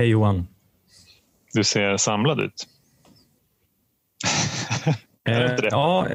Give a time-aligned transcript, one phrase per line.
[0.00, 0.46] Hej Johan.
[1.52, 2.66] Du ser samlad ut.
[5.28, 6.06] Eh, ja,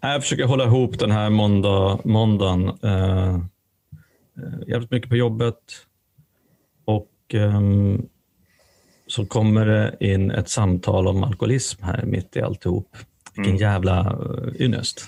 [0.00, 2.68] jag försöker hålla ihop den här måndag, måndagen.
[2.68, 3.38] Eh,
[4.66, 5.56] jävligt mycket på jobbet
[6.84, 7.60] och eh,
[9.06, 12.96] så kommer det in ett samtal om alkoholism här mitt i alltihop.
[13.36, 13.62] Vilken mm.
[13.62, 15.04] jävla uh, ynnest.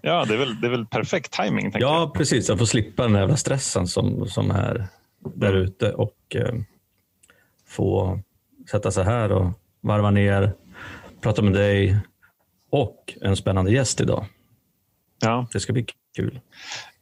[0.00, 1.70] Ja, det är väl, det är väl perfekt timing.
[1.74, 2.14] Ja, jag.
[2.14, 2.48] precis.
[2.48, 4.88] Jag får slippa den jävla stressen som, som är
[5.34, 6.54] där ute och eh,
[7.66, 8.20] få
[8.70, 9.50] sätta sig här och
[9.80, 10.54] varva ner,
[11.20, 11.98] prata med dig
[12.70, 14.26] och en spännande gäst idag.
[15.20, 15.46] Ja.
[15.52, 16.40] Det ska bli kul.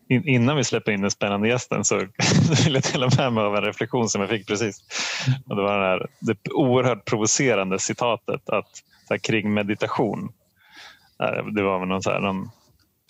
[0.09, 1.97] In, innan vi släpper in den spännande gästen så
[2.65, 4.85] vill jag dela med mig av en reflektion som jag fick precis.
[5.47, 10.33] Och det var det, här, det oerhört provocerande citatet att, här, kring meditation.
[11.55, 12.51] Det var någon, så här, någon,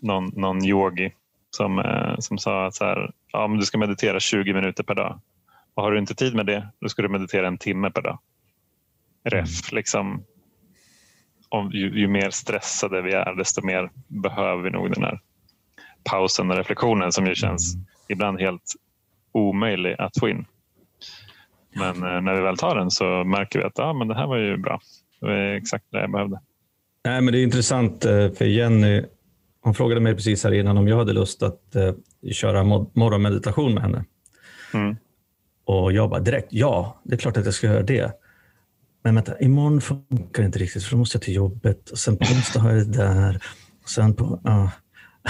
[0.00, 1.12] någon, någon yogi
[1.50, 4.94] som, eh, som sa att så här, ja, men du ska meditera 20 minuter per
[4.94, 5.20] dag.
[5.74, 8.18] Och har du inte tid med det, då ska du meditera en timme per dag.
[9.24, 9.76] Ref, mm.
[9.76, 10.24] liksom,
[11.48, 15.20] om, ju, ju, mer stressade vi är, desto mer behöver vi nog den här
[16.04, 17.86] pausen och reflektionen som ju känns mm.
[18.08, 18.74] ibland helt
[19.32, 20.44] omöjlig att få in.
[21.74, 24.26] Men eh, när vi väl tar den så märker vi att ja, men det här
[24.26, 24.80] var ju bra.
[25.20, 26.40] Det var exakt det jag behövde.
[27.04, 29.02] Nej, men det är intressant eh, för Jenny
[29.62, 31.92] hon frågade mig precis här innan om jag hade lust att eh,
[32.32, 34.04] köra morgonmeditation med henne.
[34.74, 34.96] Mm.
[35.64, 38.12] Och jag bara direkt, ja, det är klart att jag ska göra det.
[39.04, 42.16] Men vänta, imorgon funkar det inte riktigt för då måste jag till jobbet och sen
[42.16, 43.40] på onsdag har jag det där.
[43.82, 44.68] Och, sen på, uh.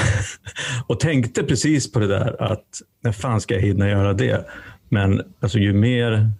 [0.86, 2.66] och tänkte precis på det där att
[3.00, 4.46] när fan ska jag hinna göra det?
[4.88, 6.30] Men alltså, ju, mer,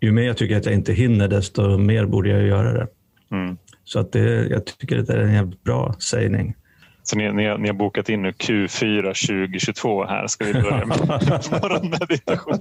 [0.00, 2.86] ju mer jag tycker att jag inte hinner desto mer borde jag göra det.
[3.30, 3.56] Mm.
[3.84, 6.54] Så att det, jag tycker det är en jävligt bra sägning.
[7.02, 10.26] Så ni, ni, ni, har bokat in nu Q4 2022 här.
[10.26, 10.98] Ska vi börja med
[11.50, 12.60] morgonmeditation?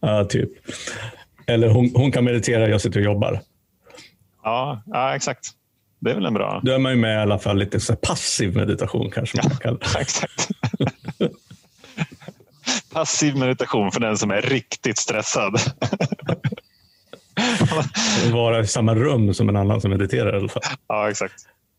[0.00, 0.50] ja, typ.
[1.46, 3.40] Eller hon, hon kan meditera, jag sitter och jobbar.
[4.42, 5.50] Ja, ja, exakt.
[6.00, 6.60] Det är väl en bra...
[6.64, 9.78] Då är man ju med i alla fall lite så passiv meditation kanske man kan
[9.94, 10.48] ja, exakt.
[12.92, 15.54] passiv meditation för den som är riktigt stressad.
[18.32, 20.62] Vara i samma rum som en annan som mediterar i alla fall.
[20.88, 21.34] Ja, exakt.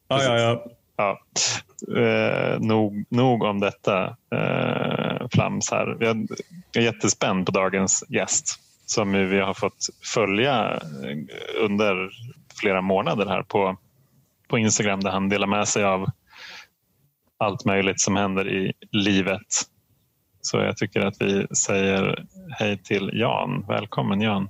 [0.07, 0.65] Ja, ja, ja.
[0.97, 1.19] Ja,
[1.97, 5.97] eh, nog, nog om detta eh, flams här.
[5.99, 6.27] Jag
[6.77, 11.17] är jättespänd på dagens gäst som vi har fått följa eh,
[11.59, 12.09] under
[12.61, 13.77] flera månader här på,
[14.47, 16.09] på Instagram där han delar med sig av
[17.37, 19.47] allt möjligt som händer i livet.
[20.41, 23.65] Så jag tycker att vi säger hej till Jan.
[23.67, 24.49] Välkommen Jan.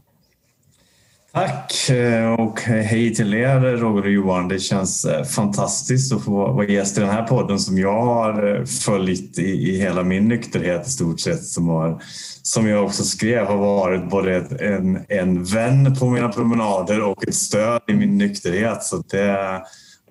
[1.35, 4.47] Tack eh, och hej till er Roger och Johan.
[4.47, 8.55] Det känns eh, fantastiskt att få vara gäst i den här podden som jag har
[8.55, 11.43] eh, följt i, hela min nykterhet i stort sett.
[11.43, 12.01] Som, har,
[12.41, 17.35] som jag också skrev har varit både en, en vän på mina promenader och ett
[17.35, 18.83] stöd i min nykterhet.
[18.83, 19.61] Så det är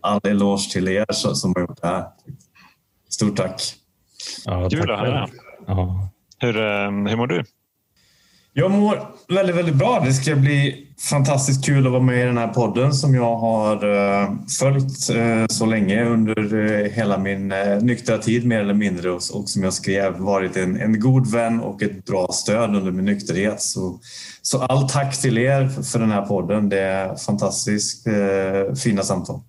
[0.01, 2.05] all eloge till er som har gjort det här.
[3.11, 3.63] Stort tack!
[4.45, 5.29] Ja, Kul att höra.
[5.67, 6.09] Ja.
[6.39, 6.53] Hur,
[7.09, 7.45] hur mår du?
[8.57, 10.03] Jag mår väldigt, väldigt bra.
[10.05, 13.75] Det ska bli fantastiskt kul att vara med i den här podden som jag har
[13.75, 19.23] eh, följt eh, så länge under eh, hela min nyktra tid mer eller mindre och
[19.23, 23.63] som jag skrev varit en, en god vän och ett bra stöd under min nykterhet.
[23.63, 24.01] Så,
[24.43, 26.69] så all tack till er för den här podden.
[26.69, 28.07] Det är fantastiskt
[28.83, 29.41] fina samtal.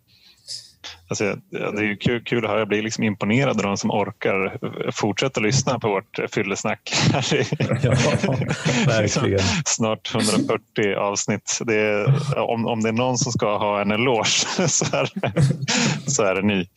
[1.07, 2.59] Alltså, det är kul, kul att höra.
[2.59, 4.57] Jag blir liksom imponerad av de som orkar
[4.91, 6.93] fortsätta lyssna på vårt fyllesnack.
[7.13, 7.21] ja.
[9.65, 11.59] Snart 140 avsnitt.
[11.65, 14.27] Det är, om, om det är någon som ska ha en eloge
[14.67, 15.09] så är,
[16.09, 16.67] så är det ni.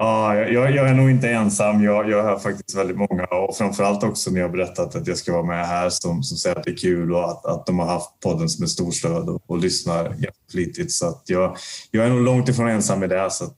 [0.00, 1.84] Ja, jag, jag, är nog inte ensam.
[1.84, 5.32] Jag, jag hör faktiskt väldigt många och framförallt också när jag berättat att jag ska
[5.32, 7.86] vara med här som, som säger att det är kul och att, att de har
[7.86, 10.16] haft podden som ett stort stöd och, och lyssnar
[10.50, 10.92] flitigt.
[10.92, 11.56] Så att jag,
[11.90, 13.30] jag är nog långt ifrån ensam i det.
[13.30, 13.56] Så att...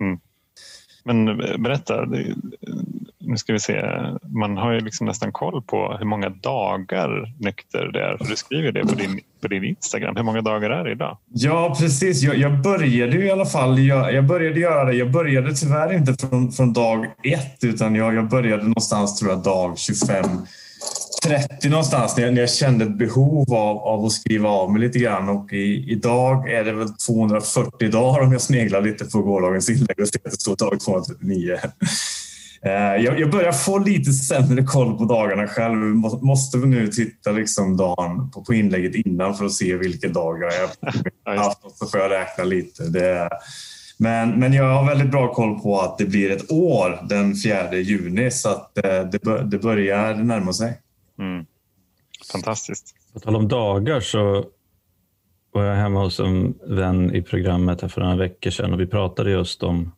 [0.00, 0.18] mm.
[1.06, 2.04] Men eh, berätta,
[3.18, 3.82] nu ska vi se.
[4.22, 8.16] Man har ju liksom nästan koll på hur många dagar nykter det är.
[8.16, 10.16] För du skriver det på din, på din Instagram.
[10.16, 11.18] Hur många dagar är det idag?
[11.28, 12.22] Ja, precis.
[12.22, 13.78] Jag, jag började i alla fall.
[13.78, 14.92] Jag, jag, började göra det.
[14.92, 19.42] Jag började tyvärr inte från, från dag ett, utan jag, jag började någonstans tror jag
[19.42, 20.24] dag 25
[21.24, 24.80] 30 någonstans när jag, när jag kände ett behov av, av att skriva av mig
[24.80, 25.28] lite grann.
[25.28, 30.00] Och i, idag är det väl 240 dagar om jag sneglar lite på gårdagens inlägg
[30.00, 31.58] och ser att det står dag 239.
[32.62, 35.76] Eh, jag, jag börjar få lite sämre koll på dagarna själv.
[36.22, 40.92] Måste nu titta liksom dagen på, på inlägget innan för att se vilka dagar jag
[41.32, 41.58] har haft.
[41.74, 42.84] Så får jag räkna lite.
[42.84, 43.28] Det,
[43.96, 47.74] men, men jag har väldigt bra koll på att det blir ett år den 4
[47.74, 50.80] juni så att eh, det, det börjar närma sig.
[51.18, 51.46] Mm.
[52.32, 52.94] Fantastiskt.
[53.12, 54.44] På tal om dagar så
[55.52, 59.30] var jag hemma hos en vän i programmet för några veckor sedan och vi pratade
[59.30, 59.92] just om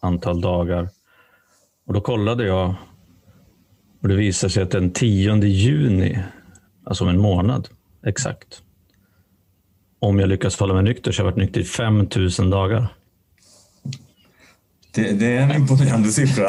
[0.00, 0.88] antal dagar.
[1.86, 2.74] Och Då kollade jag
[4.02, 6.18] och det visade sig att den 10 juni,
[6.84, 7.68] alltså om en månad
[8.06, 8.62] exakt,
[9.98, 12.88] om jag lyckas hålla mig nykter så har jag varit nykter i 5000 dagar.
[14.92, 16.48] Det, det är en imponerande siffra.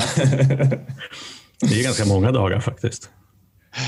[1.62, 3.10] det är ganska många dagar faktiskt.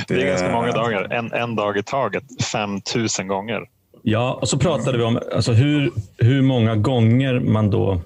[0.07, 1.13] Det är ganska många dagar.
[1.13, 3.61] En, en dag i taget, 5000 gånger.
[4.01, 8.01] Ja, och så pratade vi om alltså hur, hur många gånger man då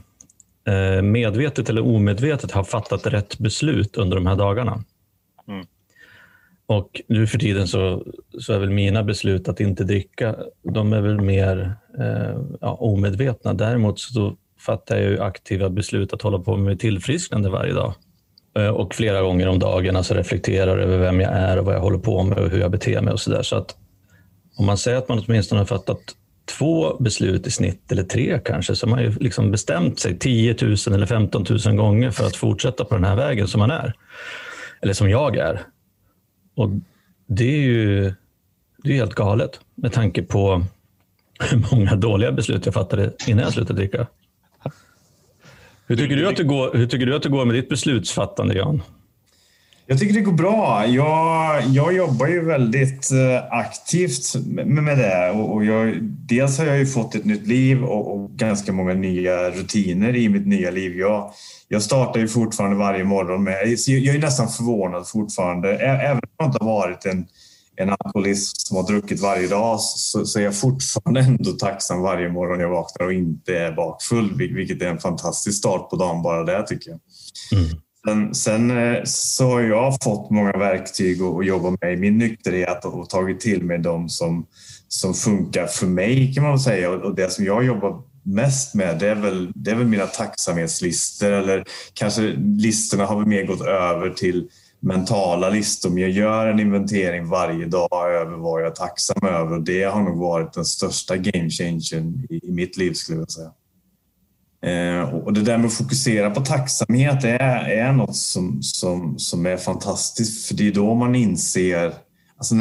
[0.67, 4.83] eh, medvetet eller omedvetet har fattat rätt beslut under de här dagarna.
[5.47, 5.65] Mm.
[6.65, 8.03] Och nu för tiden så,
[8.39, 13.53] så är väl mina beslut att inte dricka, de är väl mer eh, ja, omedvetna.
[13.53, 17.93] Däremot så fattar jag ju aktiva beslut att hålla på med tillfrisknande varje dag.
[18.57, 21.81] Eh, och flera gånger om dagen alltså reflekterar över vem jag är och vad jag
[21.81, 23.43] håller på med och hur jag beter mig och sådär.
[23.43, 23.75] Så att
[24.57, 25.99] om man säger att man åtminstone har fattat
[26.57, 30.55] två beslut i snitt, eller tre kanske, så har man ju liksom bestämt sig 10
[30.61, 33.93] 000 eller 15 000 gånger för att fortsätta på den här vägen som man är.
[34.81, 35.61] Eller som jag är.
[36.55, 36.69] Och
[37.27, 38.13] det är ju
[38.83, 40.63] det är helt galet med tanke på
[41.39, 44.07] hur många dåliga beslut jag fattade innan jag slutade dricka.
[45.87, 48.53] Hur tycker du att det går, hur tycker du att det går med ditt beslutsfattande,
[48.53, 48.81] Jan?
[49.89, 50.85] Jag tycker det går bra.
[50.87, 55.31] Jag, jag jobbar ju väldigt eh, aktivt med, med det.
[55.31, 58.93] Och, och jag, dels har jag ju fått ett nytt liv och, och, ganska många
[58.93, 60.97] nya rutiner i mitt nya liv.
[60.97, 61.31] Jag,
[61.67, 63.67] jag startar ju fortfarande varje morgon med...
[63.87, 65.77] Jag är nästan förvånad fortfarande.
[65.77, 67.25] Även om jag inte har varit en,
[67.77, 72.29] en alkoholist som har druckit varje dag så, så är jag fortfarande ändå tacksam varje
[72.29, 74.33] morgon jag vaknar och inte är bakfull.
[74.37, 76.99] Vilket är en fantastisk start på dagen bara det tycker jag.
[77.59, 77.77] Mm.
[78.05, 82.85] Sen, sen, eh, så har jag fått många verktyg att jobba med i min nykterhet
[82.85, 84.45] och tagit till mig de som,
[84.87, 86.89] som funkar för mig kan man väl säga.
[86.89, 91.31] Och det som jag jobbar mest med det är väl, det är väl mina tacksamhetslistor
[91.31, 95.99] eller kanske listorna har väl mer gått över till mentala listor.
[95.99, 99.59] Jag gör en inventering varje dag över vad jag är tacksam över.
[99.59, 103.51] Det har nog varit den största game changern i mitt liv skulle jag säga.
[104.61, 109.45] Eh, och det där med att fokusera på tacksamhet är, är något som, som, som
[109.45, 111.93] är fantastiskt för det är då man inser
[112.37, 112.55] Alltså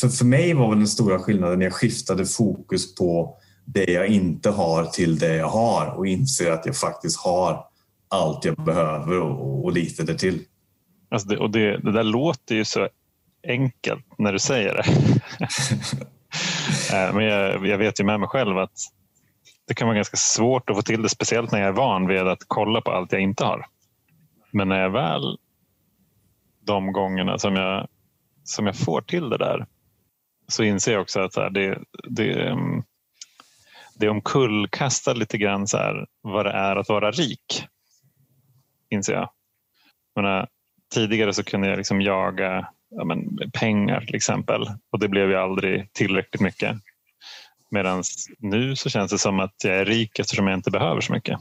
[0.00, 4.06] för, för mig var väl den stora skillnaden när jag skiftade fokus på det jag
[4.06, 7.64] inte har till det jag har och inser att jag faktiskt har
[8.08, 10.40] allt jag behöver och, och lite därtill.
[11.12, 12.88] Alltså det, och det, det där låter ju så
[13.48, 14.84] enkelt när du säger det.
[16.92, 18.78] Eh, men jag, jag, vet ju med mig själv att
[19.68, 22.20] det kan vara ganska svårt att få till det, speciellt när jag är van vid
[22.20, 23.66] att kolla på allt jag inte har.
[24.50, 25.38] Men när jag väl
[26.60, 27.88] de gångerna som jag,
[28.44, 29.66] som jag får till det där
[30.48, 31.78] så inser jag också att det,
[32.08, 32.82] det, mm,
[33.94, 37.66] det omkullkastar lite grann så här, vad det är att vara rik.
[38.90, 39.30] Inser jag.
[40.16, 40.46] Men,
[40.92, 45.36] tidigare så kunde jag liksom jaga ja, men, pengar till exempel och det blev ju
[45.36, 46.76] aldrig tillräckligt mycket.
[47.70, 48.02] Medan
[48.38, 51.38] nu så känns det som att jag är rik eftersom jag inte behöver så mycket.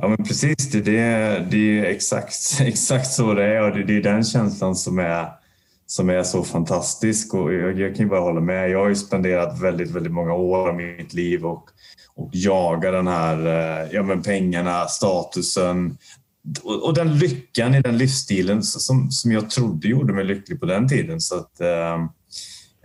[0.00, 3.96] Ja men precis, det, det, det är exakt, exakt så det är och det, det
[3.96, 5.28] är den känslan som är,
[5.86, 8.70] som är så fantastisk och jag, jag kan ju bara hålla med.
[8.70, 11.68] Jag har ju spenderat väldigt, väldigt många år av mitt liv och,
[12.14, 15.96] och jagar den här eh, ja, men pengarna, statusen
[16.62, 20.66] och, och den lyckan i den livsstilen som, som jag trodde gjorde mig lycklig på
[20.66, 21.20] den tiden.
[21.20, 21.94] Så att, eh,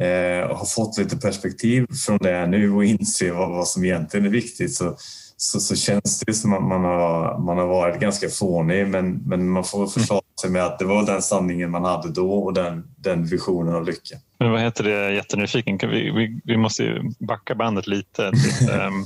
[0.08, 4.30] eh, har fått lite perspektiv från det nu och inser vad, vad som egentligen är
[4.30, 4.96] viktigt så,
[5.38, 9.50] så, så känns det som att man har, man har varit ganska fånig men, men
[9.50, 12.84] man får förklara sig med att det var den sanningen man hade då och den,
[12.96, 14.18] den visionen av lycka.
[14.40, 15.78] Men vad heter det, jag är jättenyfiken.
[15.82, 18.24] Vi, vi, vi måste backa bandet lite.
[18.24, 19.06] um,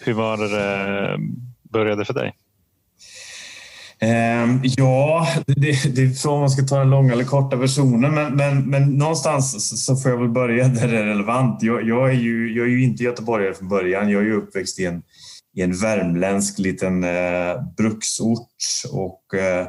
[0.04, 1.18] hur var det det
[1.62, 2.34] började för dig?
[4.02, 8.14] Ehm, ja, det, det är frågan om man ska ta den långa eller korta versionen,
[8.14, 11.62] men, men, men någonstans så får jag väl börja där det är relevant.
[11.62, 14.10] Jag, jag, är, ju, jag är ju inte göteborgare från början.
[14.10, 15.02] Jag är ju uppväxt i en,
[15.56, 18.48] i en värmländsk liten eh, bruksort
[18.92, 19.66] och eh,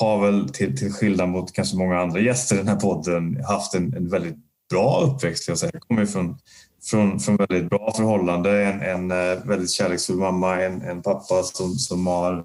[0.00, 3.74] har väl till, till skillnad mot kanske många andra gäster i den här podden haft
[3.74, 4.36] en, en väldigt
[4.70, 5.48] bra uppväxt.
[5.48, 5.70] Jag, säga.
[5.72, 6.38] jag kommer från,
[6.90, 11.74] från, från väldigt bra förhållande, en, en eh, väldigt kärleksfull mamma, en, en pappa som,
[11.74, 12.44] som har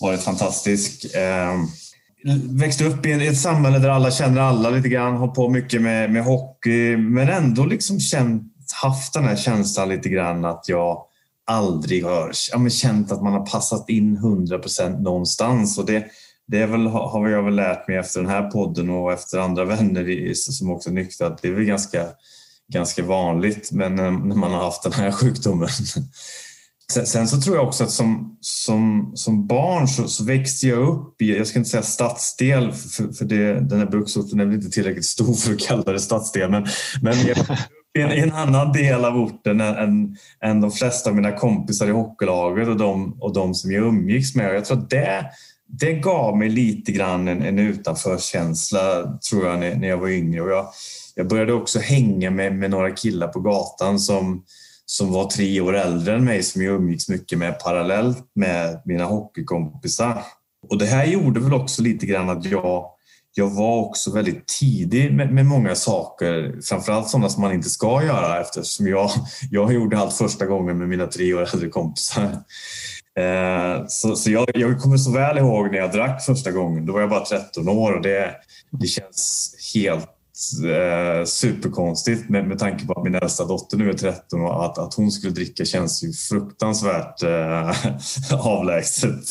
[0.00, 1.14] varit fantastisk.
[1.14, 1.54] Eh,
[2.50, 6.12] växte upp i ett samhälle där alla känner alla lite grann, har på mycket med,
[6.12, 8.52] med hockey, men ändå liksom känt,
[8.82, 11.04] haft den här känslan lite grann att jag
[11.46, 15.78] aldrig har ja, men känt att man har passat in 100 procent någonstans.
[15.78, 16.06] Och det,
[16.46, 19.64] det är väl, har jag väl lärt mig efter den här podden och efter andra
[19.64, 22.06] vänner som också är nyktra att det är väl ganska,
[22.72, 25.68] ganska vanligt men eh, när man har haft den här sjukdomen.
[26.92, 30.88] Sen, sen så tror jag också att som, som, som barn så, så växte jag
[30.88, 34.54] upp i, jag ska inte säga stadsdel för, för det, den här bruksorten är väl
[34.54, 36.66] inte tillräckligt stor för att kalla det stadsdel men,
[37.02, 37.36] men jag,
[37.98, 41.86] i en, en, annan del av orten än, än, än de flesta av mina kompisar
[41.86, 44.54] i hockeylaget och de, och de som jag umgicks med.
[44.54, 45.24] Jag tror att det,
[45.66, 50.42] det gav mig lite grann en, en utanförkänsla tror jag när, när jag var yngre.
[50.42, 50.66] Och jag,
[51.14, 54.44] jag började också hänga med, med några killar på gatan som,
[54.90, 59.04] som var tre år äldre än mig som jag umgicks mycket med parallellt med mina
[59.04, 60.22] hockeykompisar.
[60.68, 62.94] Och det här gjorde väl också lite grann att jag
[63.34, 68.04] jag var också väldigt tidig med, med många saker, framförallt sådana som man inte ska
[68.04, 69.10] göra eftersom jag,
[69.50, 72.22] jag gjorde allt första gången med mina tre år äldre kompisar.
[73.18, 76.86] Eh, så, så jag, jag, kommer så väl ihåg när jag drack första gången.
[76.86, 78.34] Då var jag bara 13 år och det,
[78.70, 80.17] det känns helt
[80.64, 84.78] eh, superkonstigt med, med tanke på att min äldsta dotter nu är 13 och att,
[84.78, 87.70] att hon skulle dricka känns ju fruktansvärt eh,
[88.46, 89.24] avlägset.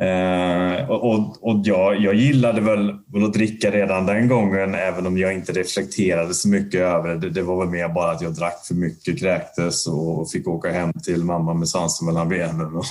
[0.00, 5.18] Eh, och och jag, jag gillade väl, väl att dricka redan den gången även om
[5.18, 7.30] jag inte reflekterade så mycket över det.
[7.30, 10.92] Det var väl mer bara att jag drack för mycket, kräktes och fick åka hem
[10.92, 12.84] till mamma med svansen mellan benen och,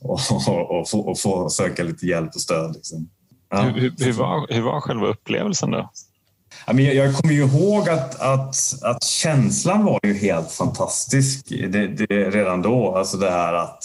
[0.00, 2.74] och, och, och, få, och få söka lite hjälp och stöd.
[2.74, 3.08] Liksom.
[3.50, 3.60] Ja.
[3.60, 5.90] Hur, hur, var, hur var själva upplevelsen då?
[6.66, 12.62] Jag kommer ju ihåg att, att, att känslan var ju helt fantastisk det, det, redan
[12.62, 12.96] då.
[12.96, 13.84] Alltså det här att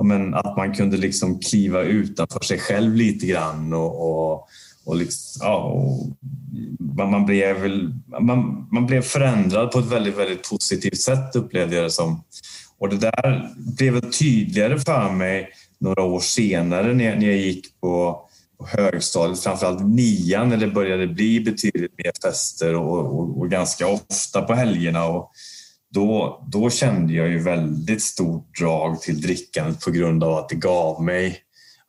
[0.00, 4.48] men att man kunde liksom kliva utanför sig själv lite grann och, och,
[4.84, 7.56] och, liksom, ja, och man, blev,
[8.20, 12.24] man, man blev förändrad på ett väldigt, väldigt positivt sätt upplevde jag det som.
[12.78, 17.80] Och det där blev tydligare för mig några år senare när jag, när jag gick
[17.80, 18.20] på,
[18.62, 23.86] på högstadiet, framförallt nian när det började bli betydligt mer fester och, och, och ganska
[23.86, 25.04] ofta på helgerna.
[25.04, 25.32] Och,
[25.94, 30.54] då, då kände jag ju väldigt stort drag till drickandet på grund av att det
[30.54, 31.38] gav mig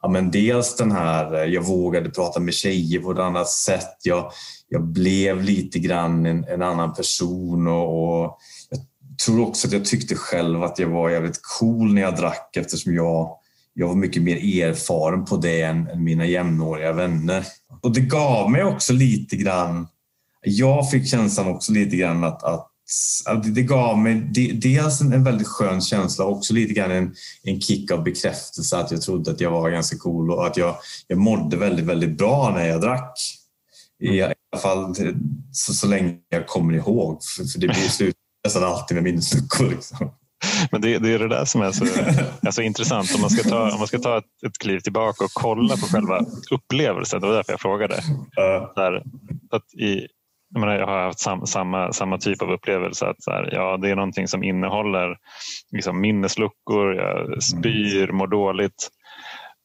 [0.02, 3.98] ja, men dels den här, jag vågade prata med tjejer på ett annat sätt.
[4.04, 4.32] Jag,
[4.70, 8.38] jag blev lite grann en, en annan person och, och,
[8.70, 8.80] jag
[9.26, 12.96] tror också att jag tyckte själv att jag var jävligt cool när jag drack eftersom
[12.96, 13.38] jag,
[13.74, 17.46] jag var mycket mer erfaren på det än, än mina jämnåriga vänner.
[17.82, 19.88] Och det gav mig också lite grann,
[20.42, 24.16] jag fick känslan också lite grann att, att det gav mig
[24.62, 28.92] dels en väldigt skön känsla och också lite grann en, en kick av bekräftelse att
[28.92, 30.76] jag trodde att jag var ganska cool och att jag,
[31.08, 33.20] jag mådde väldigt, väldigt bra när jag drack.
[34.00, 34.34] I mm.
[34.52, 34.96] alla fall
[35.52, 39.70] så, så länge jag kommer ihåg, för, för det blir slut nästan alltid med minnesluckor.
[39.70, 40.10] Liksom.
[40.72, 41.86] Men det, det, är det där som är så
[42.46, 43.16] alltså, intressant.
[43.16, 45.86] Om man ska ta, om man ska ta ett, ett kliv tillbaka och kolla på
[45.86, 46.20] själva
[46.52, 47.22] upplevelsen.
[47.22, 47.96] Det var därför jag frågade.
[47.96, 48.74] Uh.
[48.76, 49.04] Där,
[49.52, 50.08] att i,
[50.54, 53.06] jag, menar, jag har haft sam, samma, samma typ av upplevelse.
[53.06, 55.18] att så här, ja, Det är någonting som innehåller
[55.72, 58.90] liksom, minnesluckor, jag spyr, mår dåligt.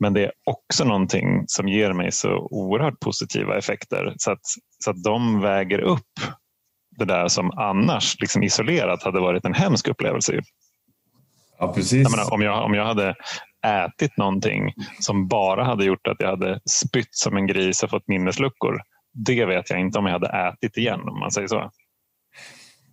[0.00, 4.40] Men det är också någonting som ger mig så oerhört positiva effekter så att,
[4.84, 6.20] så att de väger upp
[6.98, 10.40] det där som annars liksom isolerat hade varit en hemsk upplevelse.
[11.58, 12.02] Ja, precis.
[12.02, 13.14] Jag menar, om, jag, om jag hade
[13.66, 18.08] ätit någonting som bara hade gjort att jag hade spytt som en gris och fått
[18.08, 18.80] minnesluckor
[19.26, 21.70] det vet jag inte om jag hade ätit igen om man säger så.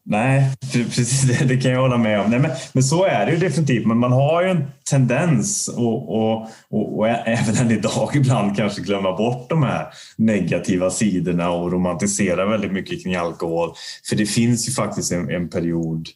[0.08, 2.32] Nej, precis det, det kan jag hålla med om.
[2.32, 3.88] Nej, men, men så är det ju definitivt.
[3.88, 8.82] Men man har ju en tendens och, och, och, och även än idag ibland kanske
[8.82, 13.74] glömma bort de här negativa sidorna och romantisera väldigt mycket kring alkohol.
[14.10, 16.08] För det finns ju faktiskt en, en period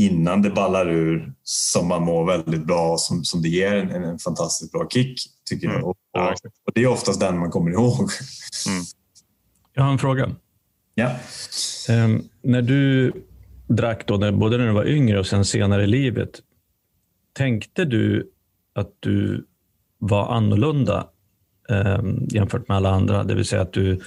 [0.00, 4.04] innan det ballar ur som man mår väldigt bra och som, som det ger en,
[4.04, 5.20] en fantastiskt bra kick.
[5.48, 5.80] tycker mm.
[5.80, 5.88] jag.
[5.88, 5.96] Och,
[6.66, 8.10] och, det är oftast den man kommer ihåg.
[8.68, 8.82] Mm.
[9.74, 10.30] Jag har en fråga.
[10.94, 11.10] Ja.
[11.88, 13.12] Um, när du
[13.68, 16.40] drack, då, när, både när du var yngre och sen senare i livet,
[17.32, 18.30] tänkte du
[18.74, 19.46] att du
[19.98, 21.06] var annorlunda
[21.68, 23.24] um, jämfört med alla andra?
[23.24, 24.00] Det vill säga att du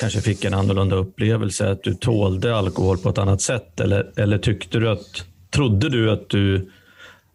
[0.00, 3.80] kanske fick en annorlunda upplevelse, att du tålde alkohol på ett annat sätt?
[3.80, 6.70] Eller, eller tyckte du att, trodde du att du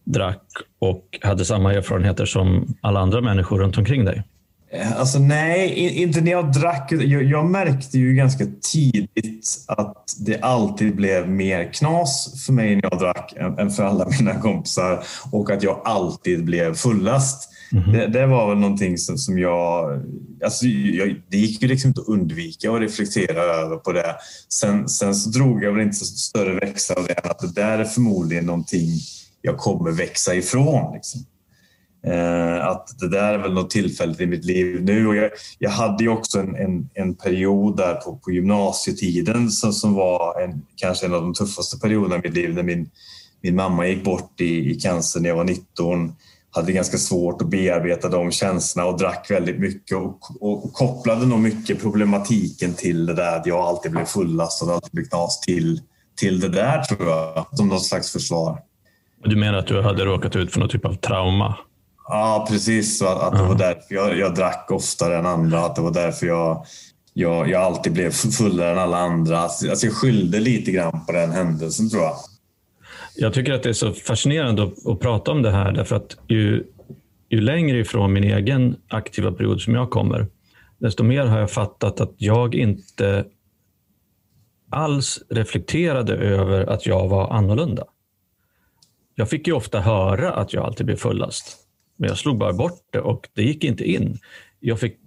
[0.03, 0.43] drack
[0.79, 4.24] och hade samma erfarenheter som alla andra människor runt omkring dig?
[4.75, 6.91] Eh, alltså nej, inte när jag drack.
[6.91, 12.89] Jag, jag, märkte ju ganska tidigt att det alltid blev mer knas för mig när
[12.91, 17.50] jag drack än, för alla mina kompisar och att jag alltid blev fullast.
[17.72, 20.01] Mm det, det, var väl någonting som, som jag,
[20.44, 21.15] alltså jag...
[21.29, 24.15] Det gick ju liksom inte att undvika och reflektera över på det.
[24.50, 27.79] Sen, sen så drog jag väl inte så större växlar av det att det där
[27.79, 28.89] är förmodligen någonting
[29.41, 30.94] jag kommer växa ifrån.
[30.94, 31.25] Liksom.
[32.07, 35.07] Eh, att det där är väl något tillfälligt i mitt liv nu.
[35.07, 39.74] Och jag, jag hade ju också en, en, en period där på, på gymnasietiden som,
[39.74, 42.89] som var en, kanske en av de tuffaste perioderna i mitt liv när min,
[43.41, 46.13] min mamma gick bort i, i cancer när jag var 19
[46.51, 51.25] hade ganska svårt att bearbeta de känslorna och drack väldigt mycket och, och, och kopplade
[51.25, 55.41] nog mycket problematiken till det där att jag alltid blev fullastad och alltid blev knas
[55.41, 55.81] till,
[56.15, 58.59] till det där tror jag, som något slags försvar.
[59.24, 61.55] Du menar att du hade råkat ut för någon typ av trauma?
[62.07, 63.01] Ja, precis.
[63.01, 65.59] Att, att det var därför jag, jag drack oftare än andra.
[65.59, 66.65] Att det var därför jag,
[67.13, 69.39] jag, jag alltid blev fullare än alla andra.
[69.39, 72.15] Alltså, jag skyllde lite grann på den händelsen tror jag.
[73.15, 76.17] Jag tycker att det är så fascinerande att, att prata om det här därför att
[76.27, 76.63] ju,
[77.29, 80.27] ju längre ifrån min egen aktiva period som jag kommer,
[80.77, 83.25] desto mer har jag fattat att jag inte
[84.69, 87.83] alls reflekterade över att jag var annorlunda.
[89.15, 91.57] Jag fick ju ofta höra att jag alltid blev fullast,
[91.98, 94.18] men jag slog bara bort det och det gick inte in.
[94.60, 95.00] Jag, fick,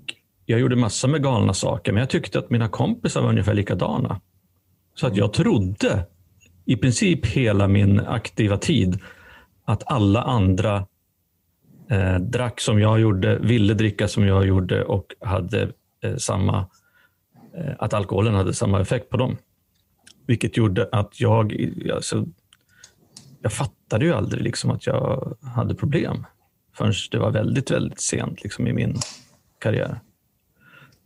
[0.46, 4.20] jag gjorde massor med galna saker, men jag tyckte att mina kompisar var ungefär likadana.
[4.94, 6.06] Så att jag trodde
[6.64, 9.00] i princip hela min aktiva tid
[9.64, 10.86] att alla andra
[11.90, 16.58] eh, drack som jag gjorde, ville dricka som jag gjorde och hade eh, samma,
[17.56, 19.36] eh, att alkoholen hade samma effekt på dem.
[20.26, 22.26] Vilket gjorde att jag, alltså,
[23.42, 26.26] jag fattade ju aldrig liksom att jag hade problem
[26.78, 28.96] förrän det var väldigt, väldigt sent liksom, i min
[29.58, 30.00] karriär.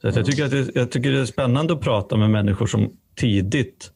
[0.01, 2.93] Så jag, tycker att det, jag tycker det är spännande att prata med människor som
[3.17, 3.91] tidigt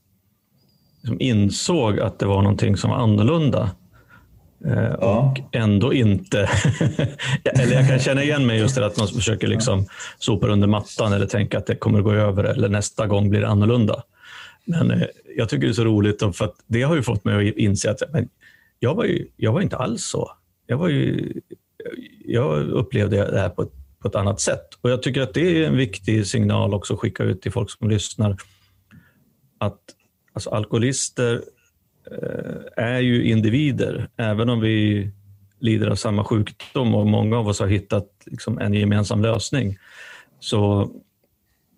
[1.01, 3.71] liksom insåg att det var någonting som var annorlunda.
[4.65, 5.35] Eh, ja.
[5.37, 6.39] Och ändå inte...
[7.45, 9.87] eller jag kan känna igen mig just det att man försöker liksom
[10.19, 13.49] sopa under mattan eller tänka att det kommer gå över eller nästa gång blir det
[13.49, 14.03] annorlunda.
[14.65, 15.03] Men eh,
[15.37, 17.91] jag tycker det är så roligt för att det har ju fått mig att inse
[17.91, 18.29] att men
[18.79, 20.31] jag, var ju, jag var inte alls så.
[20.67, 21.33] Jag, var ju,
[22.25, 24.67] jag upplevde det här på ett, på ett annat sätt.
[24.81, 27.71] Och Jag tycker att det är en viktig signal också att skicka ut till folk
[27.71, 28.37] som lyssnar.
[29.59, 29.81] Att
[30.37, 31.43] Alltså alkoholister
[32.11, 35.11] eh, är ju individer, även om vi
[35.59, 39.79] lider av samma sjukdom och många av oss har hittat liksom en gemensam lösning.
[40.41, 40.91] Så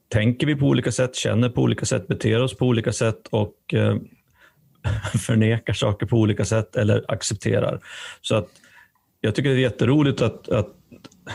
[0.09, 3.75] tänker vi på olika sätt, känner på olika sätt, beter oss på olika sätt och
[3.75, 3.97] eh,
[5.19, 7.81] förnekar saker på olika sätt eller accepterar.
[8.21, 8.49] Så att
[9.21, 10.69] jag tycker det är jätteroligt att, att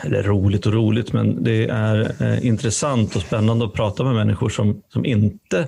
[0.04, 4.50] eller roligt och roligt, men det är eh, intressant och spännande att prata med människor
[4.50, 5.68] som, som inte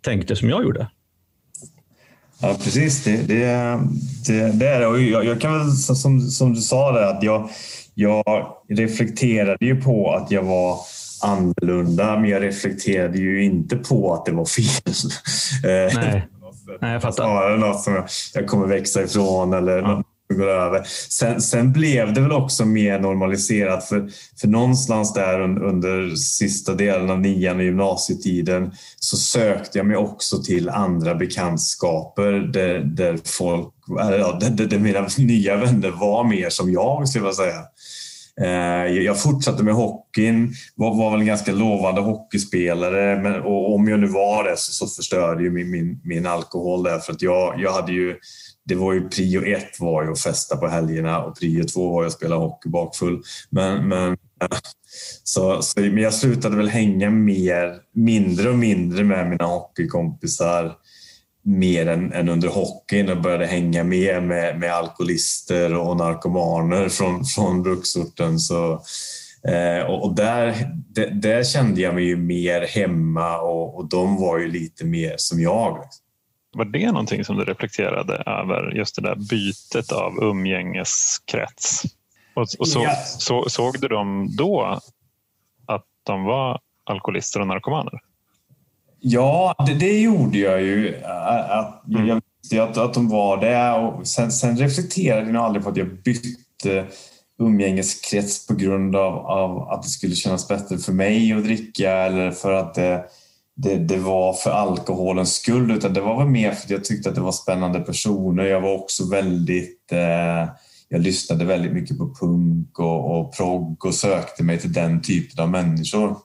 [0.00, 0.88] tänkte som jag gjorde.
[2.40, 3.04] Ja, precis.
[3.04, 3.44] Det, det,
[4.26, 5.02] det, det är det.
[5.02, 7.50] jag, jag, kan väl, som, som du sa, där, att jag,
[7.94, 10.78] jag reflekterade ju på att jag var
[11.22, 14.94] annorlunda, men jag reflekterade ju inte på att det var fel.
[15.94, 16.26] Nej,
[16.80, 17.24] Nej jag fattar.
[17.24, 18.04] Snarare något som jag,
[18.34, 20.82] jag kommer växa ifrån eller ja går över.
[21.08, 24.08] Sen, sen, blev det väl också mer normaliserat för,
[24.40, 30.42] för någonstans där under sista delen av nian och gymnasietiden så sökte jag mig också
[30.42, 36.72] till andra bekantskaper där, där folk, ja, där, där mina nya vänner var mer som
[36.72, 37.60] jag skulle jag säga.
[38.40, 43.88] Eh, jag fortsatte med hockeyn, var, var väl en ganska lovande hockeyspelare men, och om
[43.88, 47.22] jag nu var det så, så förstörde ju min, min, min alkohol där för att
[47.22, 48.16] jag, jag hade ju
[48.64, 52.02] det var ju prio ett var ju att festa på helgerna och prio två var
[52.02, 53.22] ju att spela hockey bakfull.
[53.50, 54.16] Men, men,
[55.24, 60.76] så, så, men jag slutade väl hänga mer, mindre och mindre med mina hockeykompisar
[61.44, 67.24] mer än, än under hockeyn och började hänga mer med, med alkoholister och narkomaner från,
[67.24, 68.38] från bruksorten.
[68.38, 68.72] Så,
[69.48, 74.16] eh, och, och där, där, där, kände jag mig ju mer hemma och, och de
[74.16, 75.78] var ju lite mer som jag.
[75.82, 76.03] Liksom.
[76.54, 81.82] Var det någonting som du reflekterade över, just det där bytet av umgängeskrets?
[82.34, 82.94] Och, och så, ja.
[83.04, 84.80] så, såg du dem då
[85.66, 88.00] att de var alkoholister och narkomaner?
[89.00, 91.04] Ja, det, det gjorde jag ju.
[91.04, 92.06] Att, mm.
[92.06, 93.72] Jag visste att, att de var det.
[93.72, 96.86] Och sen, sen reflekterade jag aldrig på att jag bytte
[97.38, 102.30] umgängeskrets på grund av, av, att det skulle kännas bättre för mig att dricka eller
[102.30, 103.04] för att det
[103.56, 107.08] det, det, var för alkoholens skull utan det var väl mer för att jag tyckte
[107.08, 108.44] att det var spännande personer.
[108.44, 109.92] Jag var också väldigt...
[109.92, 110.48] Eh,
[110.88, 115.44] jag lyssnade väldigt mycket på punk och, och progg och sökte mig till den typen
[115.44, 116.16] av människor.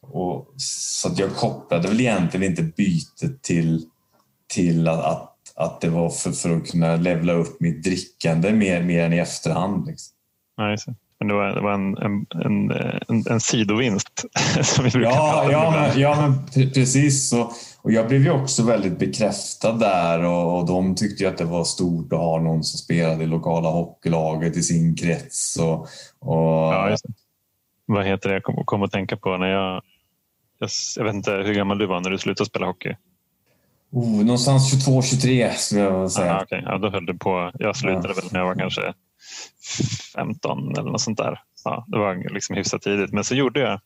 [0.00, 3.86] Och, så att jag kopplade väl egentligen inte bytet till,
[4.46, 8.82] till att, att, att det var för, för att kunna levla upp mitt drickande mer,
[8.82, 9.86] mer än i efterhand.
[9.86, 10.14] Liksom.
[10.58, 10.76] Nej,
[11.18, 12.70] men det var, det var en, en, en,
[13.08, 14.24] en, en sidovinst.
[14.62, 17.32] Som vi brukar ja, ja, men, ja, men precis.
[17.32, 21.44] Och, och jag blev ju också väldigt bekräftad där och, och de tyckte att det
[21.44, 25.56] var stort att ha någon som spelade i lokala hockeylaget i sin krets.
[25.56, 25.80] Och,
[26.18, 26.74] och...
[26.74, 26.96] Ja,
[27.86, 29.82] Vad heter det jag kom, kom att tänka på när jag,
[30.58, 30.70] jag...
[30.96, 32.96] Jag vet inte hur gammal du var när du slutade spela hockey?
[33.92, 36.32] Oh, någonstans 22-23 skulle jag säga.
[36.32, 36.62] Aha, okay.
[36.64, 37.50] ja, då höll du på.
[37.58, 38.14] Jag slutade ja.
[38.14, 38.94] väl när jag var kanske
[40.14, 41.40] 15 eller något sånt där.
[41.64, 43.12] Ja, det var liksom hyfsat tidigt.
[43.12, 43.80] Men så gjorde jag,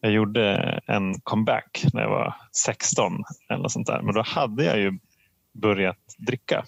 [0.00, 4.02] jag gjorde en comeback när jag var 16 eller något sånt där.
[4.02, 4.98] Men då hade jag ju
[5.52, 6.64] börjat dricka.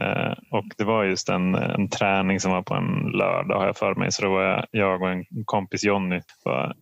[0.00, 3.76] Eh, och det var just en, en träning som var på en lördag har jag
[3.76, 4.12] för mig.
[4.12, 6.74] Så då var jag, jag och en kompis Jonny var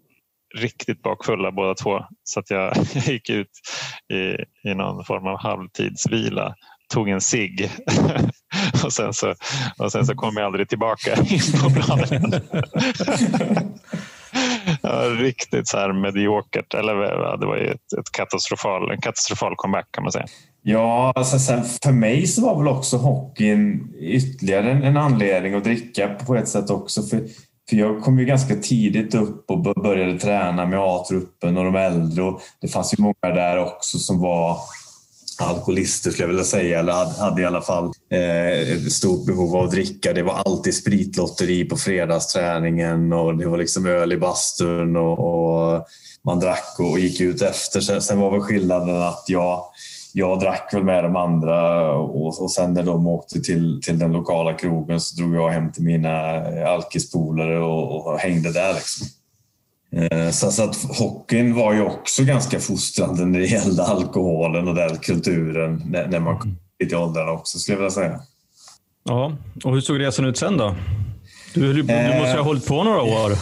[0.55, 2.05] riktigt bakfulla båda två.
[2.25, 3.51] Så att jag, jag gick ut
[4.13, 4.37] i,
[4.71, 6.55] i någon form av halvtidsvila,
[6.91, 7.71] tog en cigg
[8.85, 9.35] och, sen så,
[9.79, 12.33] och sen så kom jag aldrig tillbaka in på planen.
[14.83, 16.75] ja, riktigt så här mediokert.
[16.75, 20.27] Eller det var ju ett, ett katastrofal, en katastrofal comeback kan man säga.
[20.63, 25.65] Ja, alltså sen för mig så var väl också hockeyn ytterligare en, en anledning att
[25.65, 27.03] dricka på ett sätt också.
[27.03, 27.21] För
[27.71, 32.23] för jag kom ju ganska tidigt upp och började träna med A-truppen och de äldre.
[32.25, 34.59] Och det fanns ju många där också som var
[35.41, 39.65] alkoholister skulle jag vilja säga, eller hade i alla fall eh, ett stort behov av
[39.65, 40.13] att dricka.
[40.13, 45.87] Det var alltid spritlotteri på fredagsträningen och det var liksom öl i bastun och, och
[46.25, 47.81] man drack och gick ut efter.
[47.81, 49.65] Sen var väl skillnaden att jag
[50.13, 54.13] jag drack väl med de andra och, och sen när de åkte till, till den
[54.13, 56.11] lokala krogen så drog jag hem till mina
[56.67, 58.75] alkispolare och, och hängde där.
[58.75, 59.07] Liksom.
[59.93, 64.75] Eh, så, så att hockeyn var ju också ganska fostrande när det gällde alkoholen och
[64.75, 66.57] den kulturen när, när man kom
[66.89, 68.21] till åldrarna också skulle jag vilja säga.
[69.05, 69.33] Ja,
[69.65, 70.77] och hur såg resan ut sen då?
[71.55, 73.33] Du, du, du måste ha hållit på några år.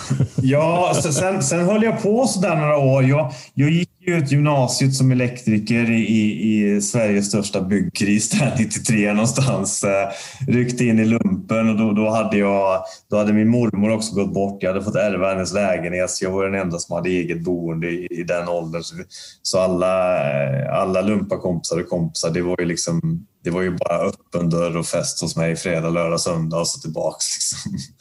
[0.43, 3.05] ja, sen, sen höll jag på sådär några år.
[3.05, 9.85] Jag, jag gick ut gymnasiet som elektriker i, i Sveriges största byggkris där 93 någonstans.
[9.85, 10.09] Eh,
[10.47, 14.35] ryckte in i lumpen och då, då, hade jag, då hade min mormor också gått
[14.35, 14.63] bort.
[14.63, 17.91] Jag hade fått ärva hennes lägenhet så jag var den enda som hade eget boende
[17.91, 18.83] i, i den åldern.
[18.83, 18.95] Så,
[19.43, 23.99] så alla, eh, alla lumpakompisar och kompisar, det var ju liksom det var ju bara
[23.99, 27.25] öppen dörr och fest hos mig fredag, lördag, söndag och så tillbaks.
[27.35, 27.79] Liksom.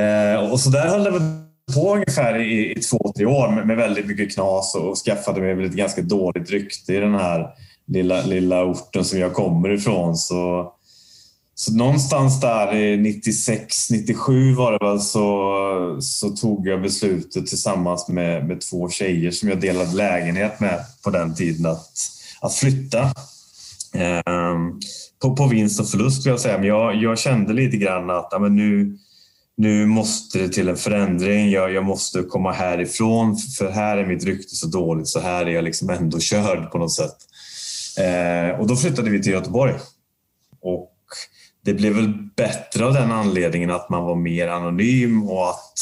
[0.00, 1.10] Eh, och så där höll det
[1.74, 5.66] på ungefär i, i två, tre år med, med, väldigt mycket knas och skaffade mig
[5.66, 7.48] ett ganska dåligt rykte i den här
[7.86, 10.16] lilla, lilla orten som jag kommer ifrån.
[10.16, 10.72] Så,
[11.54, 18.46] så någonstans där 96, 97 var det väl så, så tog jag beslutet tillsammans med,
[18.46, 21.92] med två tjejer som jag delade lägenhet med på den tiden att,
[22.40, 23.12] att flytta.
[23.94, 24.80] Ehm,
[25.22, 28.28] på, på vinst och förlust skulle jag säga, men jag, jag kände lite grann att
[28.30, 28.98] ja, men nu,
[29.58, 31.50] nu måste det till en förändring.
[31.50, 35.50] Jag, jag måste komma härifrån för här är mitt rykte så dåligt så här är
[35.50, 37.16] jag liksom ändå körd på något sätt.
[37.98, 39.74] Eh, och då flyttade vi till Göteborg.
[40.60, 40.94] Och
[41.64, 45.74] det blev väl bättre av den anledningen att man var mer anonym och att,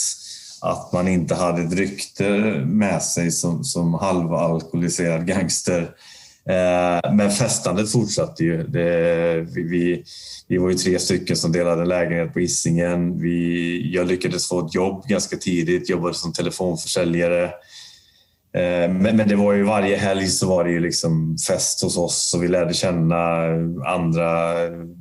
[0.60, 2.30] att man inte hade ett rykte
[2.66, 5.90] med sig som, som halvalkoholiserad gangster.
[6.48, 8.62] Eh, men festandet fortsatte ju.
[8.62, 10.04] Det, vi, vi
[10.48, 13.20] vi var ju tre stycken som delade lägenhet på Hisingen.
[13.20, 17.50] Vi, jag lyckades få ett jobb ganska tidigt, jobbade som telefonförsäljare.
[18.56, 21.96] Eh, men, men det var ju varje helg så var det ju liksom fest hos
[21.96, 23.46] oss och vi lärde känna
[23.86, 24.54] andra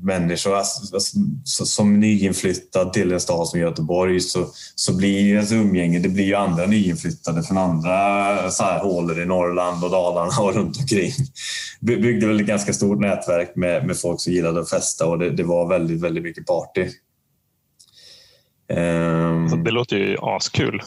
[0.03, 0.55] människor.
[0.55, 5.99] Alltså, alltså, som nyinflyttad till en stad som Göteborg så, så blir ju ett umgänge,
[5.99, 7.91] det blir ju andra nyinflyttade från andra
[8.51, 11.11] så här, hålor i Norrland och Dalarna och runt omkring
[11.81, 15.29] byggde väl ett ganska stort nätverk med, med folk som gillade att festa och det,
[15.29, 16.89] det var väldigt, väldigt mycket party.
[18.69, 20.81] Um, det låter ju askul.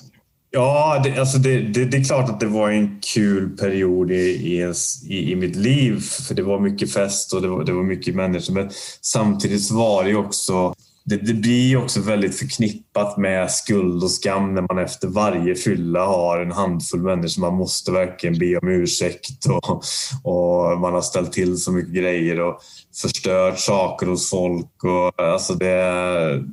[0.51, 4.15] Ja, det, alltså det, det, det, är klart att det var en kul period i,
[4.15, 6.01] i, i, mitt liv.
[6.01, 8.55] För det var mycket fest och det var, det var mycket människor.
[8.55, 10.75] Men samtidigt var det också
[11.09, 16.07] det, det blir också väldigt förknippat med skuld och skam när man efter varje fylla
[16.07, 19.83] har en handfull människor man måste verkligen be om ursäkt och,
[20.23, 22.61] och man har ställt till så mycket grejer och
[23.03, 24.85] förstört saker hos folk.
[24.85, 26.45] Och, alltså det,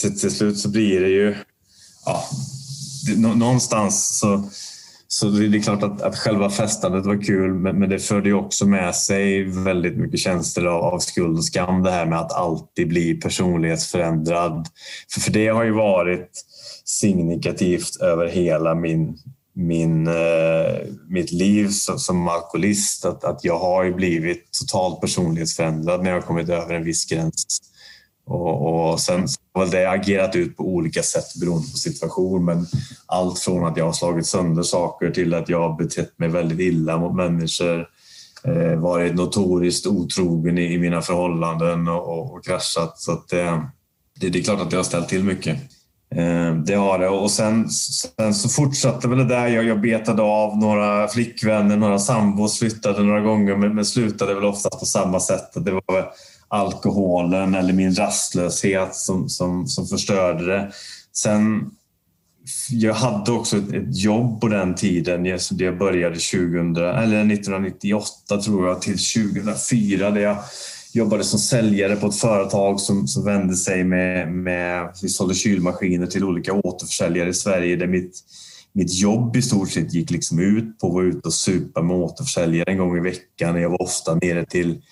[0.00, 1.34] till, till slut så blir det ju...
[2.04, 2.24] Ja,
[3.16, 4.48] någonstans så
[5.10, 8.66] så det är klart att, att själva festandet var kul, men, men det förde också
[8.66, 11.82] med sig väldigt mycket känslor av, av skuld och skam.
[11.82, 14.68] Det här med att alltid bli personlighetsförändrad.
[15.12, 16.30] För, för det har ju varit
[16.84, 19.18] signifikativt över hela min,
[19.54, 23.04] min, eh, mitt liv som, som alkoholist.
[23.04, 27.04] Att, att jag har ju blivit totalt personlighetsförändrad när jag har kommit över en viss
[27.04, 27.60] gräns.
[28.26, 32.44] Och, och sen har det agerat ut på olika sätt beroende på situation.
[32.44, 32.66] Men
[33.06, 36.60] allt från att jag har slagit sönder saker till att jag har betett mig väldigt
[36.60, 37.86] illa mot människor.
[38.44, 42.98] Eh, varit notoriskt otrogen i, i mina förhållanden och, och, och kraschat.
[42.98, 43.62] Så att, eh,
[44.20, 45.56] det, det är klart att det har ställt till mycket.
[46.14, 47.08] Eh, det har det.
[47.08, 49.48] Och sen, sen, så fortsatte väl det där.
[49.48, 54.44] Jag, jag betade av några flickvänner, några sambos, flyttade några gånger men, men slutade väl
[54.44, 55.50] oftast på samma sätt.
[55.54, 56.12] Det var
[56.48, 60.72] alkoholen eller min rastlöshet som, som, som förstörde det.
[61.12, 61.70] Sen,
[62.70, 65.24] jag hade också ett, ett jobb på den tiden.
[65.24, 70.36] Jag, jag började 2000, eller 1998 tror jag till 2004 där jag
[70.92, 74.92] jobbade som säljare på ett företag som, som vände sig med, med...
[75.02, 78.12] Vi sålde kylmaskiner till olika återförsäljare i Sverige där mitt,
[78.72, 81.96] mitt jobb i stort sett gick liksom ut på att vara ute och supa med
[81.96, 83.60] återförsäljare en gång i veckan.
[83.60, 84.82] Jag var ofta nere till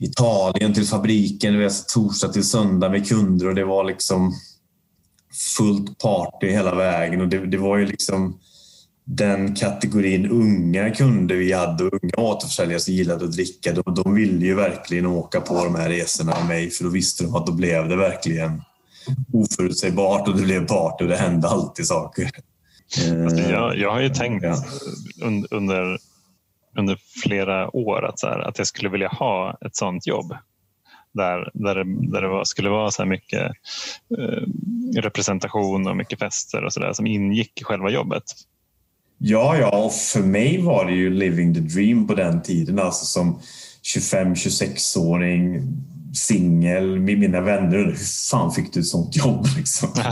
[0.00, 4.34] Italien, till fabriken, torsdag till söndag med kunder och det var liksom
[5.56, 8.38] fullt party hela vägen och det, det var ju liksom
[9.04, 14.14] den kategorin unga kunder vi hade och unga återförsäljare som gillade att dricka, de, de
[14.14, 17.46] ville ju verkligen åka på de här resorna med mig för då visste de att
[17.46, 18.62] då blev det verkligen
[19.32, 22.30] oförutsägbart och det blev party och det hände alltid saker.
[23.24, 24.64] Alltså jag, jag har ju tänkt ja.
[25.50, 25.98] under,
[26.78, 30.34] under flera år att, så här, att jag skulle vilja ha ett sånt jobb
[31.12, 33.42] där, där det, där det var, skulle vara så mycket
[34.18, 34.42] eh,
[35.00, 38.24] representation och mycket fester och så som ingick i själva jobbet.
[39.18, 42.78] Ja, ja, och för mig var det ju living the dream på den tiden.
[42.78, 43.40] Alltså som
[43.96, 45.62] 25-26-åring,
[46.14, 47.76] singel, med mina vänner.
[47.78, 47.96] Hur
[48.30, 49.46] fan fick du ett sånt jobb?
[49.56, 49.88] Liksom?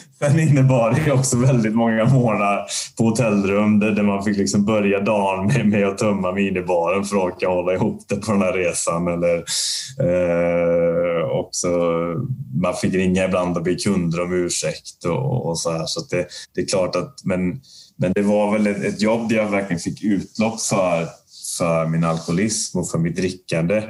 [0.22, 2.64] Sen innebar det också väldigt många månader
[2.98, 7.22] på hotellrum där man fick liksom börja dagen med, med att tömma minibaren för att
[7.22, 9.08] orka hålla ihop det på den här resan.
[9.08, 9.36] Eller,
[10.00, 11.68] eh, också,
[12.62, 15.86] man fick ringa ibland och be kunder om ursäkt och, och så här.
[15.86, 17.60] Så det, det är klart att, men,
[17.96, 21.08] men det var väl ett, ett jobb där jag verkligen fick utlopp för,
[21.58, 23.82] för min alkoholism och för mitt drickande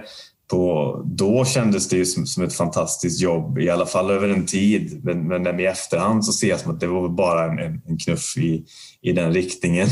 [0.50, 4.46] på, då kändes det ju som, som, ett fantastiskt jobb, i alla fall över en
[4.46, 5.04] tid.
[5.04, 8.36] Men, men i efterhand så ser jag som att det var bara en, en knuff
[8.36, 8.64] i,
[9.02, 9.88] i den riktningen.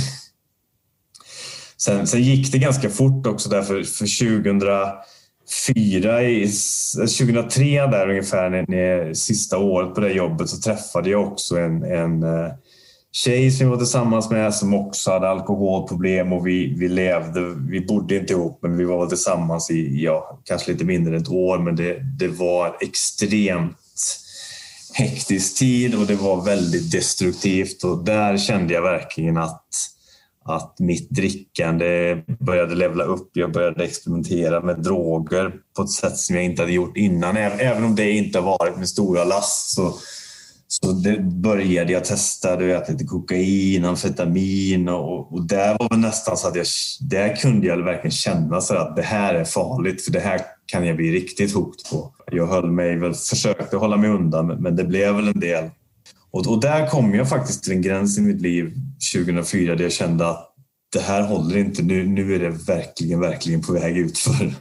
[1.77, 4.93] Sen, sen gick det ganska fort också därför för 2004,
[7.19, 11.83] 2003 där ungefär, när, när, sista året på det jobbet så träffade jag också en,
[11.83, 12.51] en eh,
[13.25, 17.81] tjej som vi var tillsammans med som också hade alkoholproblem och vi, vi levde, vi
[17.81, 21.59] bodde inte ihop men vi var tillsammans i ja, kanske lite mindre än ett år
[21.59, 23.77] men det, det var extremt
[24.93, 29.71] hektisk tid och det var väldigt destruktivt och där kände jag verkligen att,
[30.45, 33.31] att mitt drickande började levla upp.
[33.33, 37.37] Jag började experimentera med droger på ett sätt som jag inte hade gjort innan.
[37.37, 39.95] Även om det inte har varit med stora last så
[40.69, 45.97] så det började jag testa du vet, lite kokain, amfetamin och, och där var det
[45.97, 46.67] nästan så att jag,
[47.01, 50.87] där kunde jag verkligen känna så att det här är farligt för det här kan
[50.87, 52.15] jag bli riktigt hooked på.
[52.31, 55.71] Jag höll mig väl, försökte hålla mig undan men det blev väl en del.
[56.31, 58.75] Och, och där kom jag faktiskt till en gräns i mitt liv
[59.15, 60.55] 2004 där jag kände att
[60.93, 61.83] det här håller inte.
[61.83, 64.55] Nu, nu är det verkligen, verkligen på väg utför.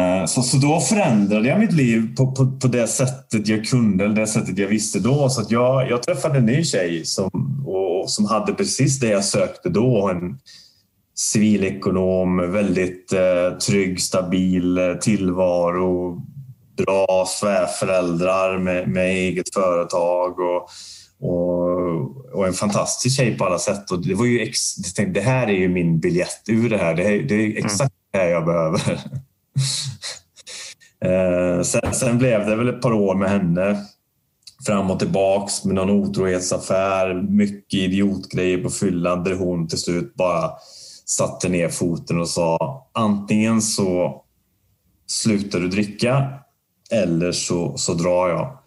[0.00, 4.04] Eh, så, så då förändrade jag mitt liv på, på, på det sättet jag kunde,
[4.04, 5.28] eller det sättet jag visste då.
[5.28, 9.24] Så att jag, jag träffade en ny tjej som, och, som hade precis det jag
[9.24, 10.08] sökte då.
[10.08, 10.38] En
[11.14, 16.22] civilekonom, väldigt eh, trygg, stabil eh, tillvaro,
[16.76, 20.68] bra svärföräldrar med, med eget företag och,
[21.20, 23.90] och, och, en fantastisk tjej på alla sätt.
[23.90, 24.74] Och det, var ju ex,
[25.14, 26.94] det här är ju min biljett ur det här.
[26.94, 27.90] Det, det är exakt mm.
[28.12, 29.00] det här jag behöver.
[31.04, 33.76] Eh, sen, sen, blev det väl ett par år med henne
[34.66, 40.50] fram och tillbaks med någon otrohetsaffär, mycket idiotgrejer på fyllan där hon till slut bara
[41.06, 44.22] satte ner foten och sa antingen så
[45.06, 46.32] slutar du dricka
[46.90, 48.58] eller så, så drar jag.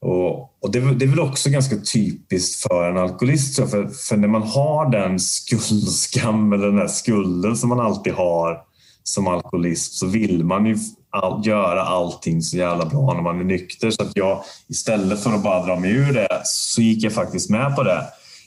[0.00, 3.56] Och, och det, det, är väl också ganska typiskt för en alkoholist.
[3.56, 8.62] För, för när man har den skuldskam eller den här skulden som man alltid har
[9.08, 10.76] som alkoholist så vill man ju
[11.10, 13.90] all, göra allting så jävla bra när man är nykter.
[13.90, 17.50] Så att jag istället för att bara dra mig ur det så gick jag faktiskt
[17.50, 18.02] med på det.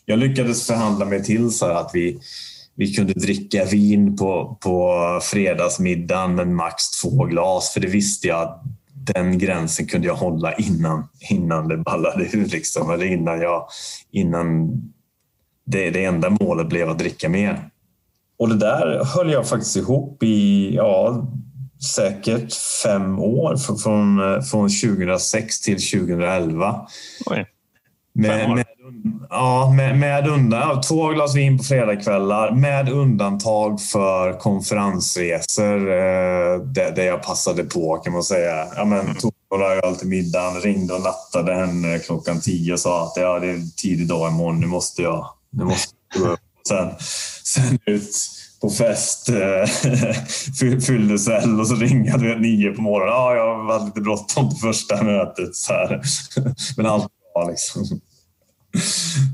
[0.06, 2.20] Jag lyckades förhandla mig till så att vi,
[2.76, 8.42] vi kunde dricka vin på, på fredagsmiddagen men max två glas för det visste jag
[8.42, 8.64] att
[9.14, 12.46] den gränsen kunde jag hålla innan, innan det ballade ur.
[12.46, 13.68] Liksom, eller innan, jag,
[14.12, 14.68] innan
[15.66, 17.70] det, det enda målet blev att dricka mer.
[18.40, 21.28] Och det där höll jag faktiskt ihop i ja,
[21.96, 26.88] säkert fem år från, från 2006 till 2011.
[27.26, 27.46] Oj.
[28.14, 28.66] Med, med,
[29.30, 36.92] ja, med, med undan, två glas vin på fredagskvällar med undantag för konferensresor eh, där,
[36.96, 38.68] där, jag passade på kan man säga.
[38.76, 39.16] Ja, men, mm.
[39.16, 43.40] Tog några öl till middagen, ringde och nattade henne klockan tio och sa att ja,
[43.40, 46.40] det är tidig dag imorgon, nu måste jag, nu måste jag gå upp.
[46.68, 46.90] Sen,
[47.54, 48.16] sen ut
[48.62, 49.66] på fest, eh,
[50.88, 53.14] fyllde cell och så ringade vi nio på morgonen.
[53.14, 55.56] Ja, jag hade lite bråttom till första mötet.
[55.56, 56.02] Så här.
[56.78, 57.84] Men allt var liksom.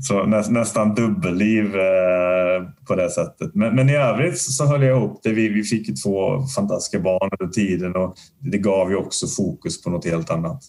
[0.02, 3.54] Så nä, nästan dubbelliv eh, på det sättet.
[3.54, 5.32] Men, men, i övrigt så höll jag ihop det.
[5.32, 9.82] Vi, vi fick ju två fantastiska barn under tiden och det gav ju också fokus
[9.82, 10.62] på något helt annat.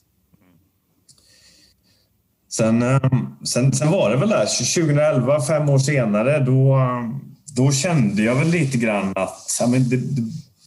[2.49, 3.01] Sen, eh,
[3.43, 7.09] sen, sen var det väl där 2011, fem år senare, då, eh,
[7.57, 9.97] då kände jag väl lite grann att ja, men det,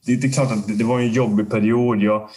[0.05, 2.03] det, det är klart att det var en jobbig period.
[2.03, 2.29] Jag,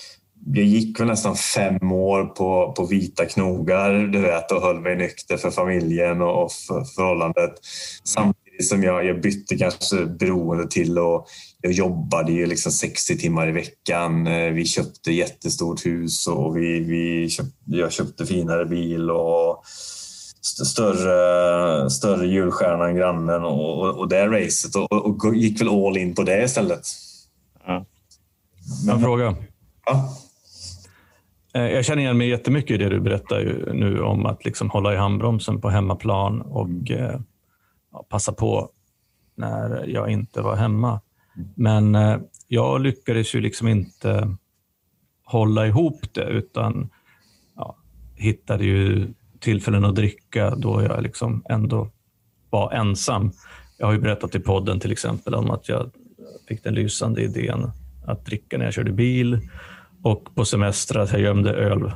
[0.45, 4.95] jag gick väl nästan fem år på, på vita knogar du vet, och höll mig
[4.95, 7.53] nykter för familjen och, för förhållandet.
[8.03, 11.27] Samtidigt som jag, jag bytte kanske beroende till och
[11.61, 14.27] jag jobbade ju liksom 60 timmar i veckan.
[14.27, 19.63] Eh, vi köpte jättestort hus och vi, vi köpt, jag köpte finare bil och
[20.43, 25.97] större, större julstjärna än grannen och, och, och det racet och, och, gick väl all
[25.97, 26.81] in på det istället.
[27.65, 27.85] Ja.
[28.91, 29.35] En fråga.
[29.85, 30.17] Ja.
[31.53, 34.93] Eh, jag känner igen mig jättemycket i det du berättar nu om att liksom hålla
[34.93, 37.19] i handbromsen på hemmaplan och eh,
[37.91, 38.69] ja, passa på
[39.35, 41.01] när jag inte var hemma.
[41.55, 44.37] Men eh, jag lyckades ju liksom inte
[45.25, 46.89] hålla ihop det utan
[47.55, 47.75] ja,
[48.15, 51.89] hittade ju tillfällen att dricka då jag liksom ändå
[52.49, 53.31] var ensam.
[53.77, 55.91] Jag har ju berättat i podden till exempel om att jag
[56.47, 57.71] fick den lysande idén
[58.05, 59.39] att dricka när jag körde bil
[60.03, 61.91] och på semester att jag gömde öl,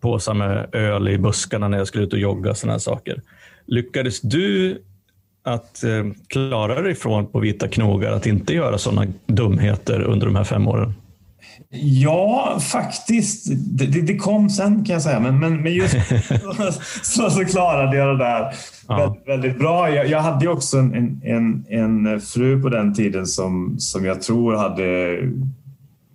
[0.00, 2.54] påsar med öl i buskarna när jag skulle ut och jogga.
[2.54, 3.22] Såna saker.
[3.66, 4.82] Lyckades du
[5.42, 10.36] att eh, klara dig från på vita knogar att inte göra sådana dumheter under de
[10.36, 10.94] här fem åren?
[11.82, 13.46] Ja, faktiskt.
[13.50, 15.96] Det, det, kom sen kan jag säga, men, men, men just
[17.02, 18.54] så, så klarade jag det där
[18.88, 18.96] ja.
[18.96, 19.90] väldigt, väldigt, bra.
[19.90, 24.56] Jag, jag hade också en, en, en fru på den tiden som, som jag tror
[24.56, 25.18] hade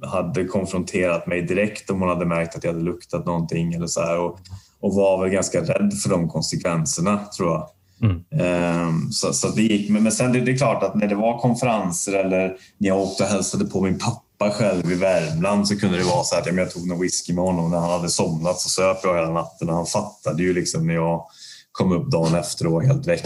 [0.01, 4.01] hade konfronterat mig direkt om hon hade märkt att jag hade luktat någonting eller så
[4.01, 4.39] här, och,
[4.79, 7.69] och var väl ganska rädd för de konsekvenserna tror jag.
[8.01, 8.87] Mm.
[8.87, 9.89] Um, så, så det gick.
[9.89, 12.99] Men, men sen det, det är klart att när det var konferenser eller när jag
[12.99, 16.45] åkte och hälsade på min pappa själv i Värmland så kunde det vara så att
[16.45, 19.69] jag tog någon whisky med honom när han hade somnat så söp jag hela natten
[19.69, 21.25] och han fattade ju liksom när jag
[21.71, 23.25] kom upp dagen efter och var helt väck.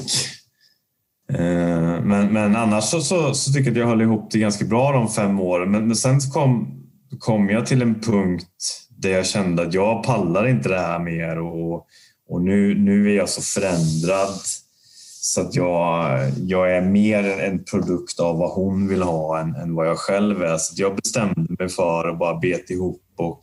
[1.30, 4.66] Eh, men, men annars så, så, så, tycker jag att jag höll ihop det ganska
[4.66, 5.72] bra de fem åren.
[5.72, 6.84] Men, men sen kom,
[7.20, 8.48] kom jag till en punkt
[8.90, 11.88] där jag kände att jag pallar inte det här mer och,
[12.30, 14.40] och nu, nu är jag så förändrad
[15.26, 19.76] så att jag, jag är mer en produkt av vad hon vill ha än, än
[19.76, 20.58] vad jag själv är.
[20.58, 23.42] Så jag bestämde mig för att bara beta ihop och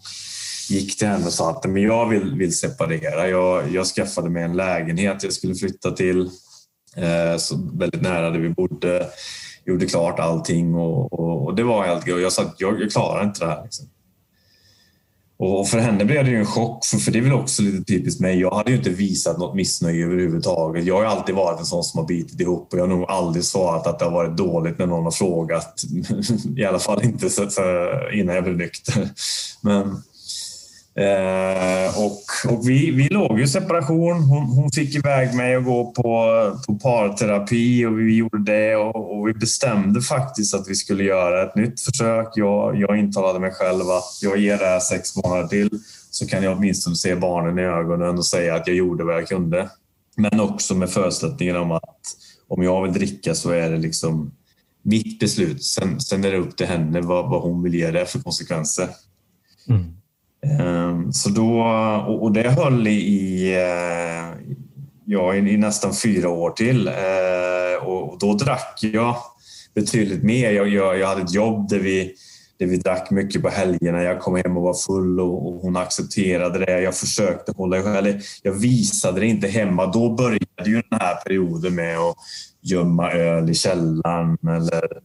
[0.68, 3.28] gick till henne och sa att men jag vill, vill separera.
[3.28, 6.30] Jag, jag skaffade mig en lägenhet jag skulle flytta till
[6.96, 9.06] Eh, så väldigt nära där vi bodde.
[9.66, 12.90] Gjorde klart allting och, och, och det var helt och Jag sa att jag, jag
[12.90, 13.62] klarar inte det här.
[13.62, 13.86] Liksom.
[15.42, 17.84] Och för henne blev det ju en chock, för, för det är väl också lite
[17.84, 18.40] typiskt mig.
[18.40, 20.84] Jag hade ju inte visat något missnöje överhuvudtaget.
[20.84, 23.10] Jag har ju alltid varit en sån som har bitit ihop och jag har nog
[23.10, 25.82] aldrig svarat att det har varit dåligt när någon har frågat.
[26.56, 27.62] I alla fall inte så, så
[28.12, 29.08] innan jag blev nykter.
[29.60, 30.02] Men,
[31.00, 34.22] Eh, och, och vi, vi låg ju i separation.
[34.22, 36.02] Hon, hon fick iväg mig att gå på,
[36.66, 41.42] på parterapi och vi gjorde det och, och, vi bestämde faktiskt att vi skulle göra
[41.42, 42.28] ett nytt försök.
[42.34, 45.70] Jag, jag intalade mig själv att jag ger det här sex månader till
[46.10, 49.28] så kan jag åtminstone se barnen i ögonen och säga att jag gjorde vad jag
[49.28, 49.70] kunde.
[50.16, 52.00] Men också med förutsättningen om att
[52.48, 54.32] om jag vill dricka så är det liksom
[54.82, 55.64] mitt beslut.
[55.64, 58.88] Sen, sen är det upp till henne vad, vad hon vill ge det för konsekvenser.
[59.68, 59.99] Mm.
[60.46, 61.62] Ehm, så då,
[62.20, 63.54] och det höll i,
[65.04, 67.40] ja, i nästan fyra år till ehm,
[67.82, 69.16] och då drack jag
[69.74, 70.50] betydligt mer.
[70.50, 72.14] Jag, jag, jag hade ett jobb där vi,
[72.58, 74.02] där vi drack mycket på helgerna.
[74.02, 76.80] Jag kom hem och var full och, och hon accepterade det.
[76.80, 79.86] Jag försökte hålla eller Jag visade det inte hemma.
[79.86, 82.16] Då började ju den här perioden med att
[82.62, 85.00] gömma öl i källaren eller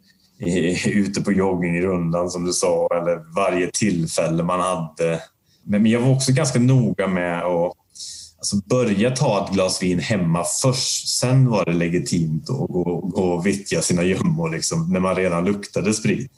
[0.87, 5.21] ute på joggingrundan som du sa eller varje tillfälle man hade.
[5.65, 7.73] Men jag var också ganska noga med att
[8.37, 11.07] alltså börja ta ett glas vin hemma först.
[11.19, 15.45] Sen var det legitimt att gå, gå och vittja sina gömmor liksom, när man redan
[15.45, 16.31] luktade sprit.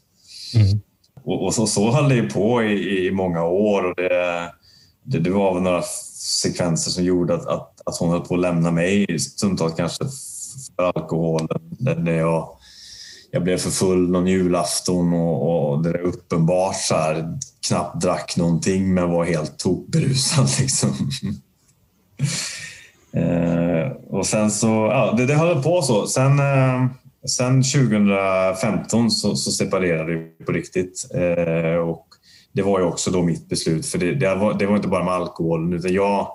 [0.56, 0.80] Mm.
[1.24, 3.84] och, och så, så höll det på i, i många år.
[3.84, 4.52] Och det,
[5.04, 5.82] det, det var väl några
[6.42, 10.06] sekvenser som gjorde att, att, att hon höll på att lämna mig stundtals kanske
[10.76, 11.48] för alkoholen.
[11.80, 12.57] Där jag,
[13.38, 18.38] jag blev för full någon julafton och, och det är uppenbart så här, knappt drack
[18.38, 20.48] någonting men var helt tokberusad.
[20.60, 20.90] Liksom.
[23.14, 26.08] eh, och sen så, ja, det, det höll på så.
[26.08, 26.86] Sen, eh,
[27.38, 31.08] sen 2015 så, så separerade vi på riktigt.
[31.14, 32.08] Eh, och
[32.54, 35.04] det var ju också då mitt beslut, för det, det, var, det var inte bara
[35.04, 36.28] med alkoholen utan jag,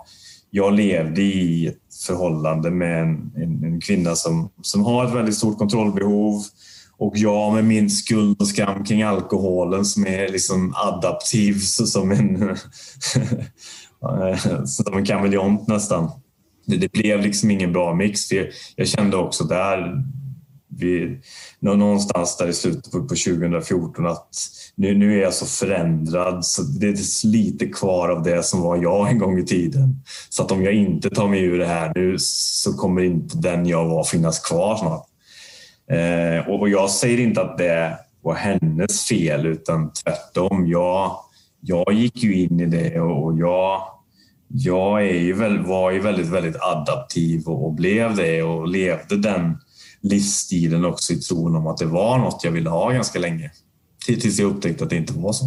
[0.51, 5.37] jag levde i ett förhållande med en, en, en, kvinna som, som har ett väldigt
[5.37, 6.43] stort kontrollbehov
[7.03, 12.57] och jag med min skuld och skam kring alkoholen som är liksom adaptiv som en,
[14.67, 16.11] som en kameleont nästan.
[16.67, 18.33] Det, det, blev liksom ingen bra mix.
[18.33, 18.47] Jag,
[18.77, 20.05] jag kände också där
[20.69, 21.21] vi,
[21.61, 24.29] någonstans där i slutet på, på 2014 att
[24.75, 28.77] nu, nu är jag så förändrad så det är lite kvar av det som var
[28.77, 30.03] jag en gång i tiden.
[30.29, 33.67] Så att om jag inte tar mig ur det här nu så kommer inte den
[33.67, 35.09] jag var finnas kvar snart.
[35.91, 40.67] Eh, och, och jag säger inte att det var hennes fel utan tvärtom.
[40.67, 41.17] Jag,
[41.61, 43.83] jag gick ju in i det och jag,
[44.49, 49.17] jag är ju väl, var ju väldigt, väldigt adaptiv och, och blev det och levde
[49.17, 49.59] den
[50.03, 53.51] livsstilen också i tron om att det var något jag ville ha ganska länge.
[54.07, 55.45] Tills jag upptäckte att det inte var så.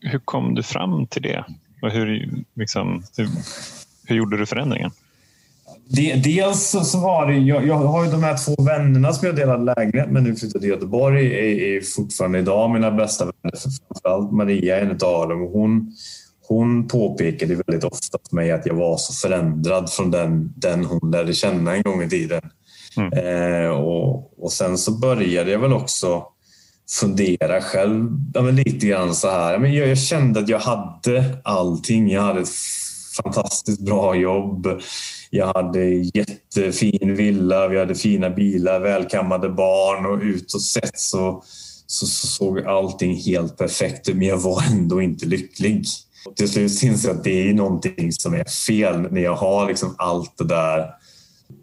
[0.00, 1.44] Hur kom du fram till det?
[1.82, 3.28] Och hur, liksom, hur,
[4.04, 4.90] hur gjorde du förändringen?
[6.24, 9.58] Dels så var det, jag, jag, har ju de här två vännerna som jag delar
[9.58, 13.58] lägenhet med nu flyttat till Göteborg är, är fortfarande idag mina bästa vänner.
[13.58, 15.50] Framförallt Maria är en av dem.
[15.52, 15.92] Hon,
[16.48, 21.10] hon påpekade väldigt ofta för mig att jag var så förändrad från den, den hon
[21.10, 22.42] lärde känna en gång i tiden.
[22.96, 23.12] Mm.
[23.12, 26.22] Eh, och, och sen så började jag väl också
[27.00, 29.58] fundera själv ja, lite grann så här.
[29.58, 32.10] Men jag, jag kände att jag hade allting.
[32.10, 32.48] Jag hade ett
[33.22, 34.80] fantastiskt bra jobb.
[35.30, 41.42] Jag hade jättefin villa, vi hade fina bilar, välkammade barn och utåt sett så,
[41.86, 45.84] så, så såg allting helt perfekt ut men jag var ändå inte lycklig.
[46.26, 49.68] Och till slut inser jag att det är någonting som är fel när jag har
[49.68, 50.90] liksom allt det där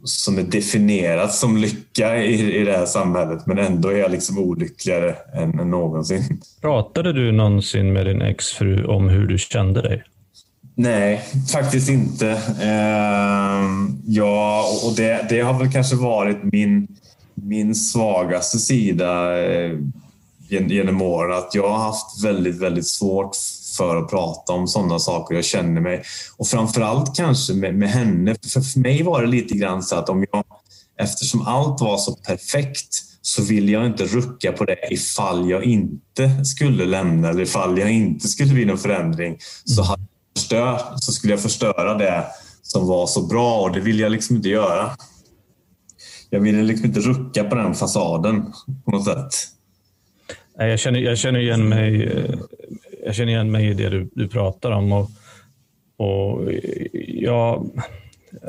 [0.04, 4.40] som är definierat som lycka i, i det här samhället men ändå är jag liksom
[4.40, 6.42] olyckligare än, än någonsin.
[6.62, 10.04] Pratade du någonsin med din exfru om hur du kände dig?
[10.78, 12.30] Nej, faktiskt inte.
[12.62, 13.70] Eh,
[14.06, 16.88] ja, och det, det, har väl kanske varit min,
[17.34, 19.78] min svagaste sida eh,
[20.50, 21.38] genom åren.
[21.38, 23.36] Att jag har haft väldigt, väldigt svårt
[23.78, 25.36] för att prata om sådana saker.
[25.36, 26.04] Jag känner mig
[26.38, 28.36] och framförallt kanske med, med henne.
[28.54, 30.44] För, för mig var det lite grann så att om jag,
[31.00, 36.46] eftersom allt var så perfekt så vill jag inte rucka på det ifall jag inte
[36.46, 39.38] skulle lämna eller ifall jag inte skulle bli någon förändring.
[39.66, 40.04] Så, hade
[40.38, 42.26] förstör, så skulle jag förstöra det
[42.62, 44.92] som var så bra och det vill jag liksom inte göra.
[46.30, 48.54] Jag ville liksom inte rucka på den fasaden
[48.86, 49.34] på något sätt.
[50.58, 52.12] Jag känner, jag känner igen mig
[53.06, 54.92] jag känner igen mig i det du, du pratar om.
[54.92, 55.10] Och,
[55.98, 56.52] och
[57.08, 57.70] jag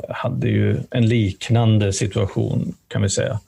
[0.09, 3.39] hade ju en liknande situation kan vi säga.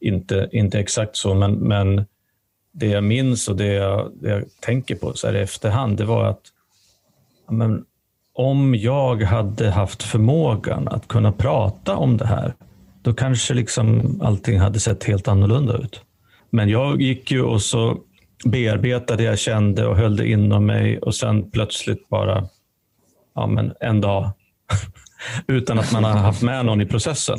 [0.00, 2.04] Inte, inte exakt så, men, men
[2.72, 6.04] det jag minns och det jag, det jag tänker på så här i efterhand, det
[6.04, 6.42] var att
[7.50, 7.84] men,
[8.32, 12.54] om jag hade haft förmågan att kunna prata om det här,
[13.02, 16.02] då kanske liksom allting hade sett helt annorlunda ut.
[16.50, 17.98] Men jag gick ju och så
[18.44, 22.48] bearbetade jag kände och höll det inom mig och sen plötsligt bara
[23.34, 24.30] ja, men en dag
[25.46, 27.38] utan att man har haft med någon i processen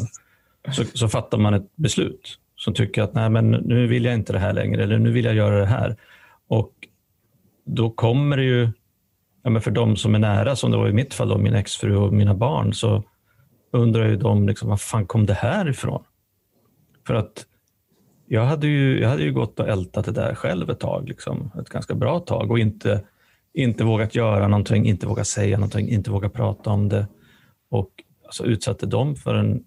[0.72, 4.34] så, så fattar man ett beslut som tycker att Nej, men nu vill jag inte
[4.34, 5.96] det här längre eller nu vill jag göra det här.
[6.48, 6.72] Och
[7.66, 8.72] då kommer det ju,
[9.44, 11.56] ja, men för de som är nära, som det var i mitt fall, då, min
[11.56, 13.04] exfru och mina barn, så
[13.72, 16.04] undrar ju de liksom, var fan kom det här ifrån?
[17.08, 17.46] För att
[18.28, 21.52] jag hade ju, jag hade ju gått och ältat det där själv ett tag, liksom,
[21.62, 23.04] ett ganska bra tag och inte,
[23.54, 27.08] inte vågat göra någonting, inte vågat säga någonting, inte vågat prata om det.
[27.70, 27.90] Och
[28.26, 29.64] alltså, utsatte dem för en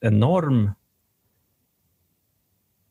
[0.00, 0.70] enorm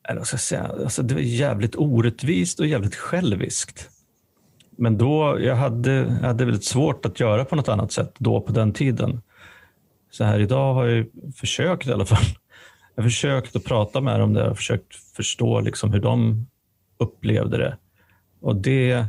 [0.03, 3.89] eller vad ska jag säga, alltså det var jävligt orättvist och jävligt själviskt.
[4.81, 8.41] Men då, jag hade, jag hade väldigt svårt att göra på något annat sätt då
[8.41, 9.21] på den tiden.
[10.11, 11.05] Så här idag har jag
[11.35, 12.23] försökt i alla fall
[12.95, 16.47] jag har försökt att prata med dem där och försökt förstå liksom hur de
[16.97, 17.77] upplevde det.
[18.39, 19.05] Och det,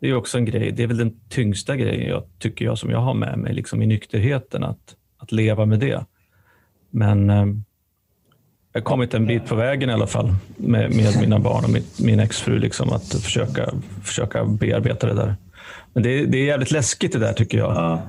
[0.00, 2.90] det är också en grej, det är väl den tyngsta grejen jag tycker jag som
[2.90, 6.04] jag har med mig liksom i nykterheten, att, att leva med det.
[6.90, 7.46] Men, eh,
[8.72, 11.70] jag har kommit en bit på vägen i alla fall med, med mina barn och
[11.70, 12.58] mitt, min exfru.
[12.58, 13.70] Liksom, att försöka,
[14.04, 15.36] försöka bearbeta det där.
[15.92, 17.74] Men det, det är jävligt läskigt det där tycker jag.
[17.74, 18.02] Ja.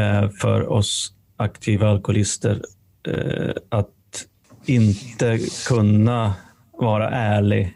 [0.00, 2.62] Eh, för oss aktiva alkoholister
[3.08, 3.90] eh, att
[4.64, 5.38] inte
[5.68, 6.34] kunna
[6.72, 7.74] vara ärlig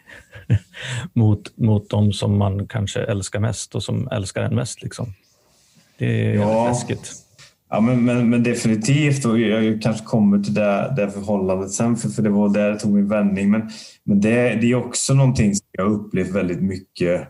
[1.13, 4.83] mot, mot de som man kanske älskar mest och som älskar en mest.
[4.83, 5.15] Liksom.
[5.99, 6.69] Det är ja.
[6.69, 7.13] läskigt.
[7.71, 9.25] Ja, men, men, men, definitivt.
[9.25, 12.79] Och jag kanske kommer till det, det förhållandet sen, för, för det var där det
[12.79, 13.51] tog min vändning.
[13.51, 13.71] Men,
[14.05, 17.29] men det, det är också någonting som jag upplevt väldigt mycket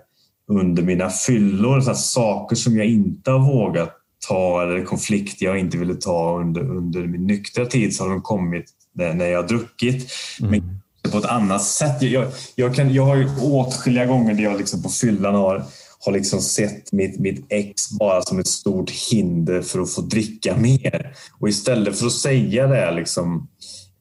[0.48, 1.80] under mina fyllor.
[1.80, 3.96] Så saker som jag inte har vågat
[4.28, 8.22] ta eller konflikter jag inte ville ta under, under min nyktra tid så har de
[8.22, 8.64] kommit
[8.94, 10.10] när, när jag har druckit.
[10.40, 10.50] Mm.
[10.50, 10.80] Men
[11.12, 12.02] på ett annat sätt.
[12.02, 15.64] Jag, jag, kan, jag har ju åtskilliga gånger där jag liksom på fyllan har
[16.04, 20.56] har liksom sett mitt, mitt ex bara som ett stort hinder för att få dricka
[20.56, 21.16] mer.
[21.40, 23.48] Och istället för att säga det liksom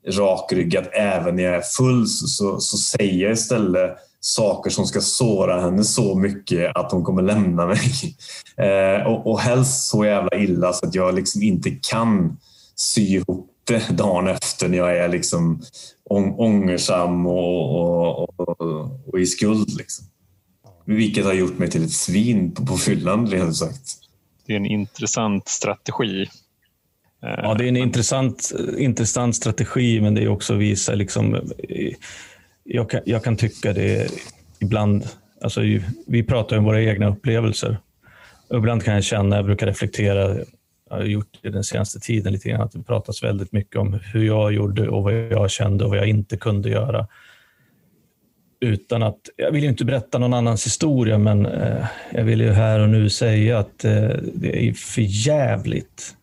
[0.08, 5.62] rakryggat även när jag är full så, så, säger jag istället saker som ska såra
[5.62, 7.80] henne så mycket att hon kommer lämna mig.
[8.60, 12.38] Eh, och, och helst så jävla illa så att jag liksom inte kan
[12.76, 15.62] sy ihop det dagen efter när jag är liksom
[16.38, 19.78] ångersam och, och, och, och i skuld.
[19.78, 20.06] Liksom.
[20.90, 23.96] Vilket har gjort mig till ett svin på, på fyllan, rent sagt.
[24.46, 26.28] Det är en intressant strategi.
[27.22, 30.96] Ja, det är en intressant, intressant strategi, men det är också att visa...
[30.96, 31.52] Liksom,
[32.64, 34.12] jag, kan, jag kan tycka det
[34.60, 35.08] ibland...
[35.42, 35.62] Alltså,
[36.08, 37.78] vi pratar om våra egna upplevelser.
[38.54, 40.36] Ibland kan jag känna, jag brukar reflektera,
[40.90, 44.00] jag har gjort det den senaste tiden lite grann, att det pratas väldigt mycket om
[44.14, 47.08] hur jag gjorde och vad jag kände och vad jag inte kunde göra
[48.60, 52.52] utan att, jag vill ju inte berätta någon annans historia, men eh, jag vill ju
[52.52, 56.16] här och nu säga att eh, det är för jävligt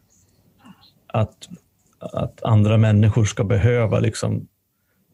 [1.06, 1.48] att,
[1.98, 4.46] att andra människor ska behöva liksom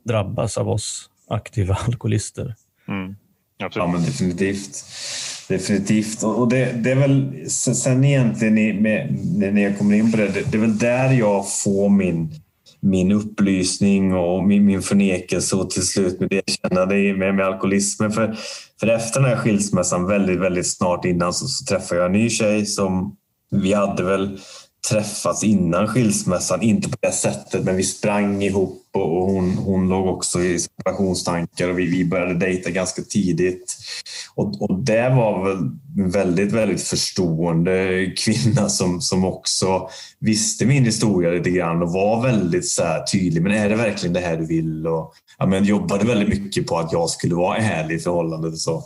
[0.05, 2.55] drabbas av oss aktiva alkoholister.
[2.89, 3.17] Mm.
[3.75, 4.85] Ja, men definitivt.
[5.49, 6.23] Definitivt.
[6.23, 10.53] Och det, det är väl sen egentligen med, när jag kommer in på det, det,
[10.53, 12.42] det är väl där jag får min
[12.83, 18.13] min upplysning och min, min förnekelse och till slut med erkännande med, med alkoholismen.
[18.13, 18.37] För,
[18.81, 22.31] för efter den här skilsmässan, väldigt, väldigt snart innan, så, så träffade jag en ny
[22.31, 23.17] tjej som
[23.51, 24.39] vi hade väl
[24.91, 30.07] träffats innan skilsmässan, inte på det sättet, men vi sprang ihop och hon, hon låg
[30.07, 33.77] också i separationstankar och vi, vi började dejta ganska tidigt.
[34.35, 35.57] Och, och det var väl
[35.99, 42.23] en väldigt, väldigt förstående kvinna som, som också visste min historia lite grann och var
[42.23, 43.43] väldigt så tydlig.
[43.43, 44.87] Men är det verkligen det här du vill?
[44.87, 48.53] Och, ja, men jobbade väldigt mycket på att jag skulle vara ärlig i förhållandet.
[48.53, 48.85] Och så.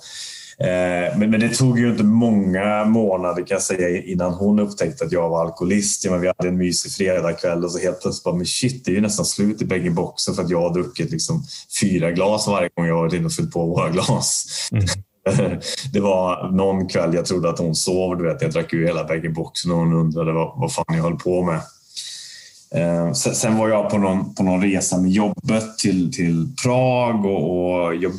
[0.59, 5.05] Eh, men, men det tog ju inte många månader kan jag säga innan hon upptäckte
[5.05, 6.05] att jag var alkoholist.
[6.05, 8.91] Ja, men vi hade en mysig fredagkväll och så helt plötsligt bara, men shit, det
[8.91, 11.45] är ju nästan slut i bägge boxen för att jag har druckit liksom
[11.81, 14.47] fyra glas varje gång jag har varit inne och fyllt på våra glas.
[14.73, 14.87] Mm.
[15.93, 18.17] Det var någon kväll jag trodde att hon sov.
[18.17, 21.17] Du vet, jag drack ur hela bag-in-boxen och hon undrade vad, vad fan jag höll
[21.17, 21.61] på med.
[22.75, 27.85] Eh, sen var jag på någon, på någon resa med jobbet till, till Prag och,
[27.85, 28.13] och jag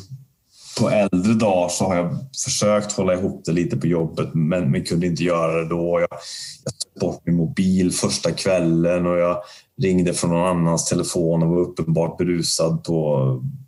[0.78, 4.84] på äldre dagar så har jag försökt hålla ihop det lite på jobbet men, men
[4.84, 6.00] kunde inte göra det då.
[6.00, 6.18] Jag,
[6.64, 9.36] jag tog bort min mobil första kvällen och jag
[9.82, 13.24] ringde från någon annans telefon och var uppenbart berusad på,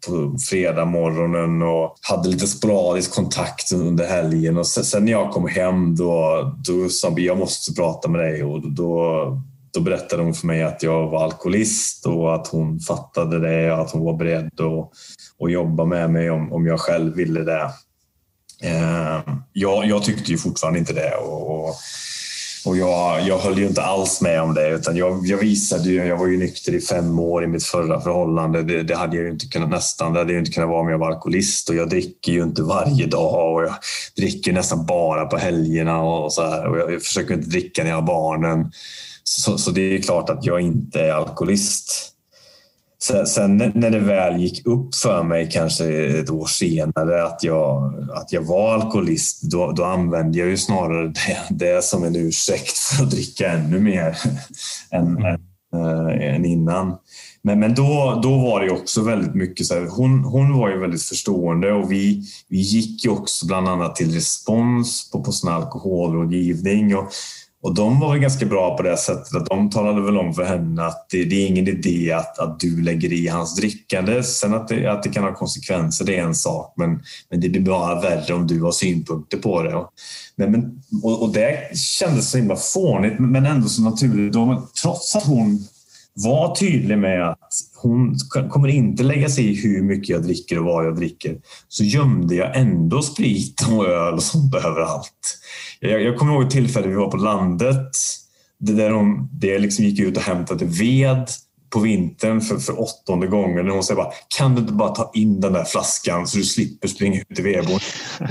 [0.08, 4.56] på fredag morgonen och hade lite sporadisk kontakt under helgen.
[4.56, 8.44] Och sen, när jag kom hem då, då sa hon jag måste prata med dig
[8.44, 9.24] och då,
[9.74, 13.80] då berättade hon för mig att jag var alkoholist och att hon fattade det och
[13.80, 14.90] att hon var beredd att
[15.40, 17.70] och jobba med mig om, om jag själv ville det.
[18.62, 19.20] Eh,
[19.52, 21.68] jag, jag, tyckte ju fortfarande inte det och,
[22.66, 26.06] och jag, jag höll ju inte alls med om det utan jag, jag visade ju,
[26.06, 28.62] jag var ju nykter i fem år i mitt förra förhållande.
[28.62, 30.88] Det, det hade jag ju inte kunnat nästan, det hade jag inte kunnat vara om
[30.88, 33.74] jag var alkoholist och jag dricker ju inte varje dag och jag
[34.16, 37.90] dricker nästan bara på helgerna och så här och jag, jag försöker inte dricka när
[37.90, 38.72] jag har barnen.
[39.24, 42.12] Så, så det är klart att jag inte är alkoholist.
[43.02, 45.84] Sen, när det väl gick upp för mig, kanske
[46.20, 51.08] ett år senare, att jag, att jag var alkoholist, då, då använde jag ju snarare
[51.48, 54.16] det, det som en ursäkt för att dricka ännu mer
[54.90, 55.24] än, mm.
[55.24, 56.96] än, än innan.
[57.42, 60.78] Men, men då, då var det också väldigt mycket så här, hon, hon var ju
[60.78, 65.52] väldigt förstående och vi, vi gick ju också bland annat till respons på, på sån
[65.52, 66.96] alkoholrådgivning.
[66.96, 67.08] Och
[67.62, 70.86] och de var ganska bra på det sättet att de talade väl om för henne
[70.86, 74.22] att det, det är ingen idé att, att du lägger i hans drickande.
[74.22, 77.48] Sen att det, att det kan ha konsekvenser, det är en sak, men, men det
[77.48, 79.84] blir bara värre om du har synpunkter på det.
[80.36, 84.34] Men, men, och, och det kändes så himla fånigt, men ändå så naturligt.
[84.82, 85.64] Trots att hon
[86.14, 87.38] var tydlig med att
[87.76, 88.16] hon
[88.50, 91.36] kommer inte lägga sig i hur mycket jag dricker och vad jag dricker.
[91.68, 95.38] Så gömde jag ändå sprit och öl och sånt överallt.
[95.80, 97.96] Jag, jag kommer ihåg ett tillfälle vi var på landet
[98.58, 101.28] där de, där jag liksom gick ut och hämtade ved
[101.70, 103.68] på vintern för, för åttonde gången.
[103.68, 106.44] Och hon säger bara, kan du inte bara ta in den där flaskan så du
[106.44, 107.80] slipper springa ut i vedboden?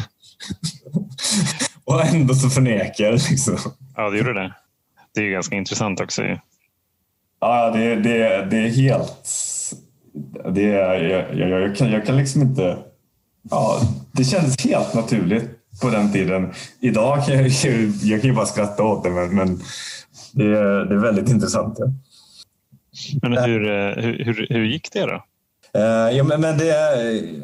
[1.83, 3.57] och ändå så förnekar jag liksom.
[3.95, 4.53] Ja, det gjorde det.
[5.13, 6.21] Det är ju ganska intressant också.
[7.39, 9.27] Ja, det, det, det är helt...
[10.53, 12.77] Det jag, jag, jag, kan, jag kan liksom inte...
[13.49, 13.81] Ja,
[14.11, 15.49] det kändes helt naturligt
[15.81, 16.53] på den tiden.
[16.79, 17.51] Idag kan jag,
[18.01, 19.59] jag kan ju bara skratta åt det, men, men
[20.31, 21.75] det, är, det är väldigt intressant.
[21.77, 21.85] Ja.
[23.21, 25.23] Men hur, eh, hur, hur, hur gick det då?
[25.79, 26.73] Uh, ja, men, men det,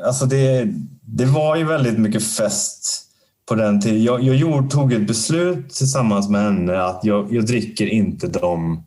[0.06, 0.68] alltså det,
[1.02, 3.02] det var ju väldigt mycket fest
[3.50, 4.04] på den tiden.
[4.04, 8.86] Jag, jag tog ett beslut tillsammans med henne att jag, jag dricker inte de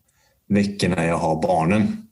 [0.48, 2.08] veckorna jag har barnen.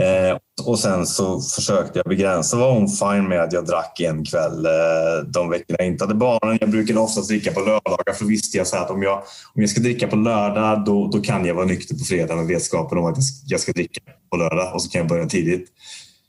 [0.00, 2.56] Eh, och sen så försökte jag begränsa.
[2.56, 6.14] var hon fine med att jag drack en kväll eh, de veckorna jag inte hade
[6.14, 6.58] barnen.
[6.60, 9.16] Jag brukade oftast dricka på lördagar för visste jag så att om jag,
[9.54, 12.46] om jag ska dricka på lördag då, då kan jag vara nykter på fredag med
[12.46, 13.16] vetskapen om att
[13.46, 15.68] jag ska dricka på lördag och så kan jag börja tidigt.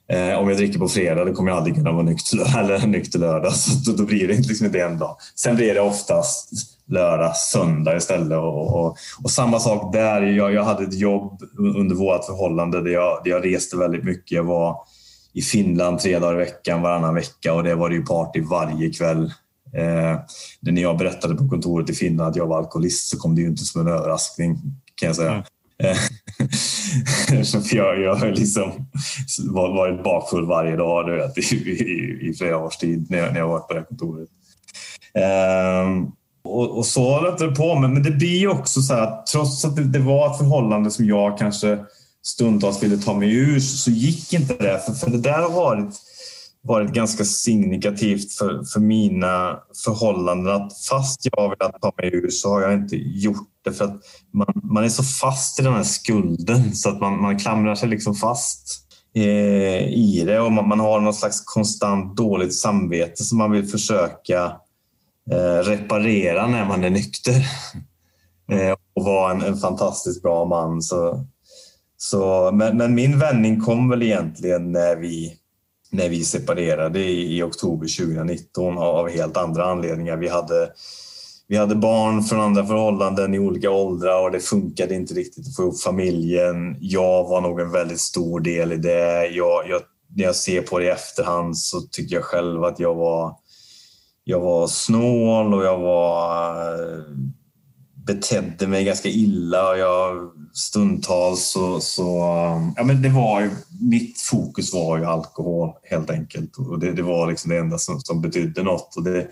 [0.10, 3.20] Eh, om jag dricker på fredag då kommer jag aldrig kunna vara nykter, eller nykter
[3.20, 3.53] lördag.
[3.53, 5.18] Så då, då blir det liksom inte en dag.
[5.36, 6.49] Sen blir det oftast
[6.88, 8.38] lördag, söndag istället.
[8.38, 10.22] Och, och, och, samma sak där.
[10.22, 11.41] Jag, jag hade ett jobb
[11.78, 14.32] under vårt förhållande där jag, där jag reste väldigt mycket.
[14.32, 14.78] Jag var
[15.34, 18.89] i Finland tre dagar i veckan, varannan vecka och det var det ju party varje
[18.89, 19.34] kväll.
[19.74, 20.20] Eh,
[20.60, 23.47] när jag berättade på kontoret i Finland att jag var alkoholist så kom det ju
[23.47, 24.58] inte som en överraskning
[24.95, 25.32] kan jag säga.
[25.32, 25.43] Mm.
[27.31, 28.71] Eftersom jag, jag har liksom
[29.49, 33.39] varit bakfull varje dag du vet, i, i, i flera års tid när jag, när
[33.39, 34.29] jag varit på det här kontoret.
[35.85, 36.11] Um,
[36.43, 37.75] och, och, så håller det på.
[37.75, 41.05] Men, men det blir också så här, trots att det, det, var ett förhållande som
[41.05, 41.79] jag kanske
[42.23, 44.79] stundtals ville ta mig ur så gick inte det.
[44.85, 45.95] För, för det där har varit,
[46.63, 50.55] varit ganska signifikativt för, för mina förhållanden.
[50.55, 53.86] Att fast jag har velat ta mig ur så har jag inte gjort det för
[53.86, 54.01] att
[54.34, 57.89] man, man är så fast i den här skulden så att man, man klamrar sig
[57.89, 58.84] liksom fast
[59.15, 63.68] eh, i det och man, man har något slags konstant dåligt samvete som man vill
[63.68, 64.51] försöka
[65.32, 67.45] Eh, reparera när man är nykter
[68.51, 70.82] eh, och vara en, en, fantastiskt bra man.
[70.82, 71.26] Så,
[71.97, 75.34] så, men, men, min vändning kom väl egentligen när vi,
[75.91, 80.18] när vi separerade i, i oktober 2019 av helt andra anledningar.
[80.18, 80.70] Vi hade,
[81.47, 85.55] vi hade barn från andra förhållanden i olika åldrar och det funkade inte riktigt att
[85.55, 86.77] få ihop familjen.
[86.79, 89.27] Jag var nog en väldigt stor del i det.
[89.27, 89.81] Jag, jag,
[90.15, 93.35] när jag ser på det i efterhand så tycker jag själv att jag var
[94.23, 96.55] jag var snål och jag var
[98.05, 102.03] betedde mig ganska illa och jag stundtals så, så
[102.75, 103.49] ja men det var ju,
[103.81, 107.99] mitt fokus var ju alkohol helt enkelt och det, det var liksom det enda som,
[107.99, 109.27] som betydde något och det,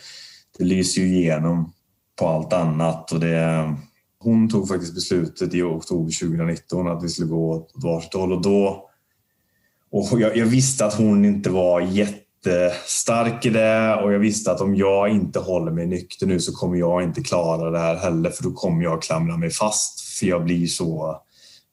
[0.58, 1.74] det lyser ju igenom
[2.20, 3.12] på allt annat.
[3.12, 3.76] Och det
[4.20, 8.34] hon tog faktiskt beslutet i oktober 2019 att vi skulle gå åt varsitt håll.
[8.34, 8.90] Och då
[9.92, 13.96] och jag, jag visste att hon inte var jättestark i det.
[14.04, 17.22] Och jag visste att om jag inte håller mig nykter nu så kommer jag inte
[17.22, 20.02] klara det här heller för då kommer jag klamra mig fast.
[20.20, 21.22] För jag blir så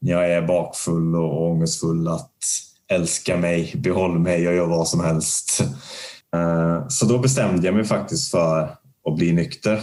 [0.01, 2.31] när jag är bakfull och ångestfull att
[2.89, 5.61] älska mig, behåll mig, jag gör vad som helst.
[6.35, 8.63] Eh, så då bestämde jag mig faktiskt för
[9.09, 9.81] att bli nykter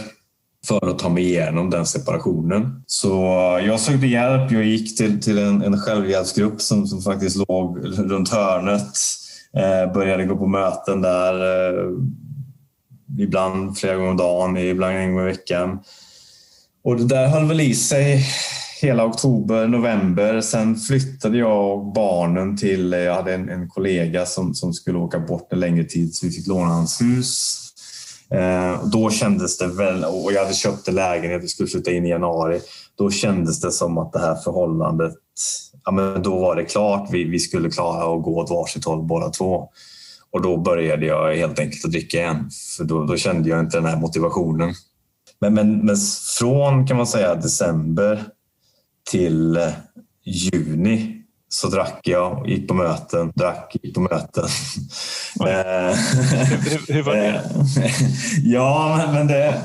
[0.66, 2.82] för att ta mig igenom den separationen.
[2.86, 3.08] Så
[3.66, 4.52] jag sökte hjälp.
[4.52, 8.94] Jag gick till, till en, en självhjälpsgrupp som, som faktiskt låg runt hörnet
[9.56, 11.34] Eh, började gå på möten där.
[11.68, 11.90] Eh,
[13.18, 15.78] ibland flera gånger om dagen, ibland en gång i veckan.
[16.84, 18.24] Och det där höll väl i sig
[18.82, 20.40] hela oktober, november.
[20.40, 22.92] Sen flyttade jag och barnen till...
[22.92, 26.32] Jag hade en, en kollega som, som skulle åka bort en längre tid så vi
[26.32, 27.59] fick låna hans hus.
[28.34, 32.06] Eh, då kändes det väl, och jag hade köpt en lägenhet, och skulle flytta in
[32.06, 32.60] i januari.
[32.98, 35.14] Då kändes det som att det här förhållandet
[35.84, 37.08] ja, men då var det klart.
[37.12, 39.68] Vi, vi skulle klara att gå åt varsitt håll båda två.
[40.30, 42.50] Och då började jag helt enkelt att dricka igen.
[42.76, 44.74] För då, då kände jag inte den här motivationen.
[45.40, 45.96] Men, men, men
[46.38, 48.24] från kan man säga december
[49.10, 49.68] till eh,
[50.24, 51.19] juni
[51.52, 54.44] så drack jag, gick på möten, drack, gick på möten.
[55.40, 55.96] Eh,
[56.64, 57.42] hur, hur, var det?
[58.44, 59.62] Ja, men, men det,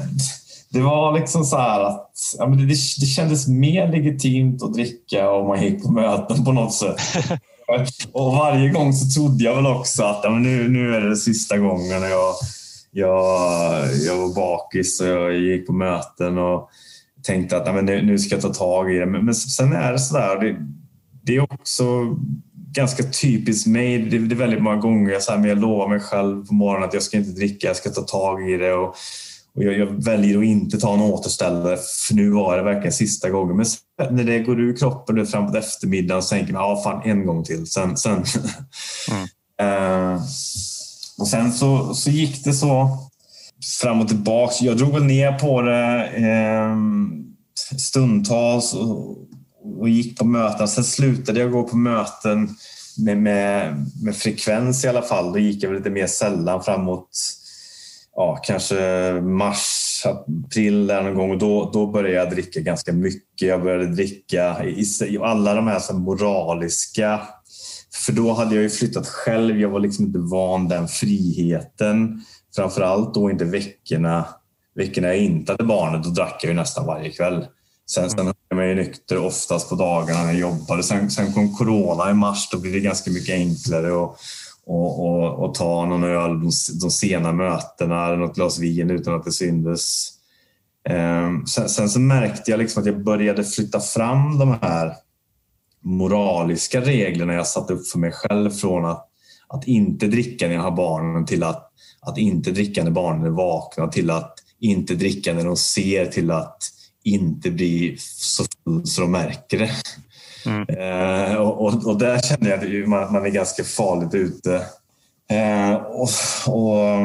[0.70, 2.66] det var liksom så här att ja, men det,
[3.00, 6.98] det kändes mer legitimt att dricka om man gick på möten på något sätt.
[8.12, 11.16] och varje gång så trodde jag väl också att ja, men nu, nu är det
[11.16, 12.34] sista gången jag,
[12.92, 16.70] jag, jag var bakis och jag gick på möten och
[17.24, 19.06] tänkte att ja, men nu, nu ska jag ta tag i det.
[19.06, 20.56] Men, men sen är det så där, det,
[21.26, 22.16] det är också
[22.72, 23.98] ganska typiskt mig.
[23.98, 26.88] Det, är väldigt många gånger jag, så här, men jag lovar mig själv på morgonen
[26.88, 28.74] att jag ska inte dricka, jag ska ta tag i det.
[28.74, 28.96] Och,
[29.56, 33.30] och jag, jag, väljer att inte ta en återställare, för nu var det verkligen sista
[33.30, 33.58] gången.
[33.58, 33.66] Men
[34.16, 37.44] när det går ur kroppen fram på eftermiddagen så tänker man ja, fan, en gång
[37.44, 37.68] till.
[37.68, 38.24] Sen, sen.
[39.12, 40.14] Mm.
[40.14, 40.16] uh,
[41.20, 42.98] och sen så, så gick det så
[43.82, 44.54] fram och tillbaka.
[44.60, 46.76] Jag drog väl ner på det eh,
[47.78, 49.18] stundtals och,
[49.80, 50.68] och gick på möten.
[50.68, 52.50] Sen slutade jag gå på möten
[52.98, 55.34] med, med, med frekvens i alla fall.
[55.34, 57.10] Då gick jag lite mer sällan framåt
[58.16, 61.32] ja, kanske mars, april eller någon gång.
[61.32, 63.48] Och då, då började jag dricka ganska mycket.
[63.48, 67.22] Jag började dricka i, i alla de här så moraliska
[68.06, 69.60] för då hade jag ju flyttat själv.
[69.60, 72.22] Jag var liksom inte van den friheten.
[72.56, 74.26] Framförallt då inte veckorna,
[74.76, 76.04] veckorna jag inte hade barnet.
[76.04, 77.46] Då drack jag ju nästan varje kväll.
[77.92, 80.84] Sen, sen jag mig nykter oftast på dagarna när jag jobbade.
[80.84, 82.50] Sen, sen kom corona i mars.
[82.52, 84.18] Då blev det ganska mycket enklare att
[84.66, 89.16] och, och, och ta någon öl de, de sena mötena eller något glas vin utan
[89.16, 90.12] att det syndes.
[90.90, 94.94] Ehm, sen, sen, så märkte jag liksom att jag började flytta fram de här
[95.84, 99.08] moraliska reglerna jag satt upp för mig själv från att,
[99.48, 101.72] att inte dricka när jag har barnen till att,
[102.02, 106.32] att inte dricka när barnen är vakna till att inte dricka när de ser till
[106.32, 106.58] att
[107.06, 109.72] inte bli så full så de märker det.
[110.46, 110.66] Mm.
[110.70, 114.56] Eh, och, och, och, där känner jag att man, man är ganska farligt ute.
[115.30, 116.10] Eh, och,
[116.48, 116.98] och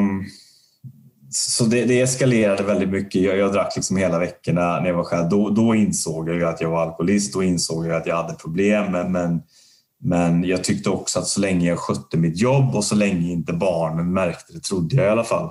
[1.33, 3.21] så det, det, eskalerade väldigt mycket.
[3.21, 5.29] Jag, jag drack liksom hela veckorna när jag var själv.
[5.29, 7.33] Då, då insåg jag att jag var alkoholist.
[7.33, 8.91] Då insåg jag att jag hade problem.
[8.91, 9.41] Men, men,
[9.99, 13.53] men jag tyckte också att så länge jag skötte mitt jobb och så länge inte
[13.53, 15.49] barnen märkte det, trodde jag i alla fall,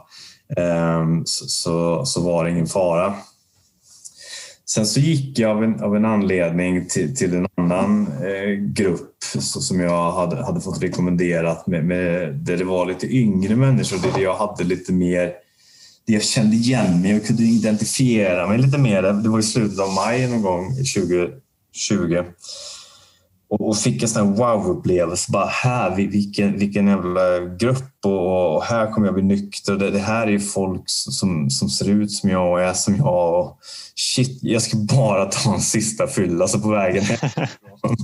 [0.57, 3.15] ehm, så, så, så var det ingen fara.
[4.75, 9.17] Sen så gick jag av en, av en anledning till, till en annan eh, grupp
[9.39, 14.13] så, som jag hade, hade fått rekommenderat med, med, där det var lite yngre människor,
[14.13, 15.33] där jag hade lite mer
[16.05, 19.03] jag kände igen mig och kunde identifiera mig lite mer.
[19.03, 22.25] Det var i slutet av maj någon gång 2020.
[23.51, 25.33] Och, fick en sån wow-upplevelse.
[25.33, 29.75] Bara här, vilken, vilken jävla grupp och, och här kommer jag bli nykter.
[29.75, 33.41] Det, det, här är folk som, som ser ut som jag och är som jag.
[33.41, 33.59] Och
[33.95, 37.41] shit, jag ska bara ta en sista fylla så på vägen hem.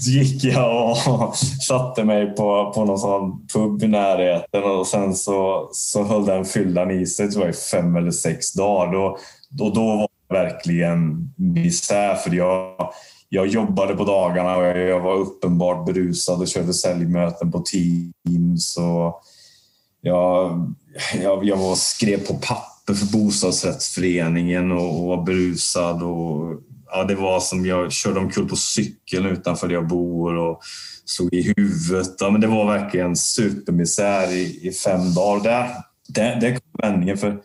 [0.00, 1.36] så gick jag och
[1.66, 6.44] satte mig på, på någon sån pub i närheten och sen så, så höll den
[6.44, 8.92] fyllan i sig tror jag, i fem eller sex dagar.
[8.92, 9.18] Då,
[9.50, 12.92] då, då var det verkligen misär för jag,
[13.28, 18.76] jag jobbade på dagarna och jag var uppenbart berusad och körde säljmöten på Teams.
[18.76, 19.22] Och
[20.00, 20.74] jag,
[21.22, 26.02] jag, jag var, skrev på papper för bostadsrättsföreningen och, och var berusad.
[26.02, 30.60] Och, ja, det var som jag körde omkull på cykeln utanför där jag bor och
[31.04, 32.16] slog i huvudet.
[32.20, 35.42] Ja, men det var verkligen supermisär i, i fem dagar.
[35.42, 35.74] Där,
[36.08, 37.18] där, där kom vändningen.
[37.18, 37.38] För,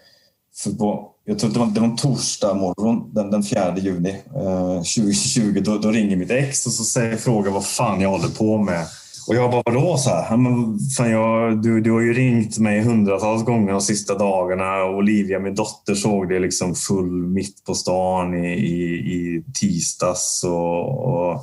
[0.63, 4.09] för på, jag tror det var, det var en torsdag morgon den, den 4 juni
[4.35, 5.61] eh, 2020.
[5.65, 8.85] Då, då, ringer mitt ex och så säger, frågar vad fan jag håller på med.
[9.27, 9.97] Och jag bara, vadå?
[9.97, 14.17] Så här, men, fan, jag, du, du har ju ringt mig hundratals gånger de sista
[14.17, 14.83] dagarna.
[14.83, 20.43] och Olivia, min dotter, såg det liksom full mitt på stan i, i, i tisdags.
[20.43, 21.41] Och, och,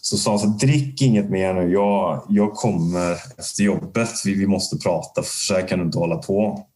[0.00, 1.72] så sa hon så drick inget mer nu.
[1.72, 4.10] Jag, jag kommer efter jobbet.
[4.24, 6.66] Vi, vi måste prata, för så här kan du inte hålla på.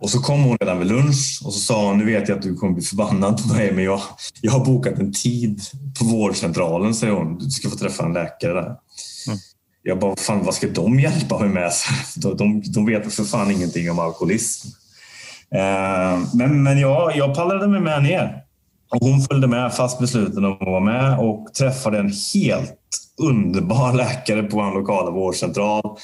[0.00, 2.42] Och så kom hon redan vid lunch och så sa hon, nu vet jag att
[2.42, 4.00] du kommer bli förbannad på mig, men jag,
[4.40, 5.60] jag har bokat en tid
[5.98, 7.38] på vårdcentralen, säger hon.
[7.38, 8.76] Du ska få träffa en läkare där.
[9.26, 9.38] Mm.
[9.82, 11.72] Jag bara, fan, vad ska de hjälpa mig med?
[12.16, 14.68] De, de, de vet för fan ingenting om alkoholism.
[15.54, 18.44] Eh, men men jag, jag pallade mig med ner.
[18.90, 22.78] Och hon följde med fast besluten att vara med och träffade en helt
[23.18, 25.96] underbar läkare på en lokal vårdcentral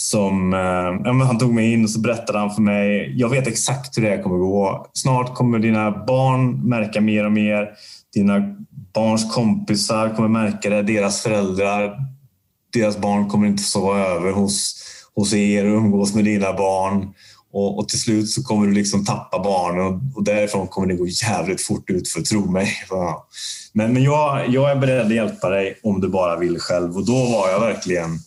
[0.00, 3.14] som, eh, han tog mig in och så berättade han för mig.
[3.16, 4.86] Jag vet exakt hur det här kommer gå.
[4.92, 7.70] Snart kommer dina barn märka mer och mer.
[8.14, 8.56] Dina
[8.94, 10.82] barns kompisar kommer märka det.
[10.82, 11.98] Deras föräldrar.
[12.72, 14.84] Deras barn kommer inte sova över hos,
[15.14, 17.14] hos er och umgås med dina barn.
[17.52, 20.94] Och, och, till slut så kommer du liksom tappa barnen och, och därifrån kommer det
[20.94, 22.72] gå jävligt fort ut för tro mig.
[23.72, 27.06] Men, men jag, jag är beredd att hjälpa dig om du bara vill själv och
[27.06, 28.18] då var jag verkligen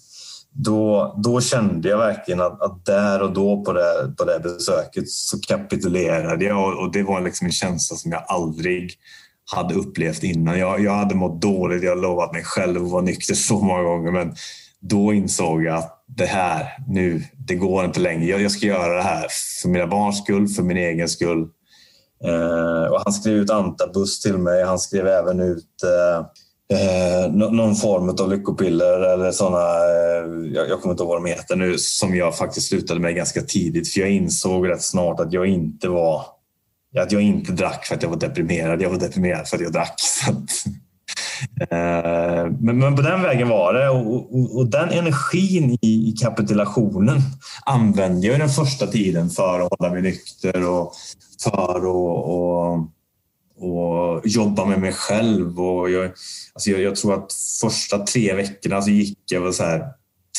[0.54, 5.10] då, då kände jag verkligen att, att, där och då på det, på det besöket
[5.10, 8.94] så kapitulerade jag och, och det var liksom en känsla som jag aldrig
[9.56, 10.60] hade upplevt innan.
[10.60, 14.12] Jag, jag hade mått dåligt, jag lovat mig själv att vara nykter så många gånger
[14.12, 14.36] men
[14.80, 18.26] då insåg jag att det här, nu, det går inte längre.
[18.26, 19.28] Jag, jag ska göra det här
[19.62, 21.48] för mina barns skull, för min egen skull.
[22.26, 24.64] Eh, och han skrev ut antabus till mig.
[24.64, 26.26] Han skrev även ut eh,
[26.74, 31.30] eh, någon form av lyckopiller eller sådana, eh, jag, jag, kommer inte ihåg vad de
[31.30, 33.94] heter nu, som jag faktiskt slutade med ganska tidigt.
[33.94, 36.26] För jag insåg rätt snart att jag inte var
[37.00, 38.82] att jag inte drack för att jag var deprimerad.
[38.82, 39.96] Jag var deprimerad för att jag drack.
[40.28, 40.66] Att,
[41.72, 46.16] eh, men, men, på den vägen var det och, och, och den energin i, i,
[46.22, 47.22] kapitulationen
[47.66, 50.94] använde jag den första tiden för att hålla mig nykter och
[51.44, 52.90] för att och
[53.56, 55.62] och jobba med mig själv.
[55.62, 56.04] Och jag,
[56.54, 59.86] alltså jag, jag, tror att första tre veckorna så gick jag så här,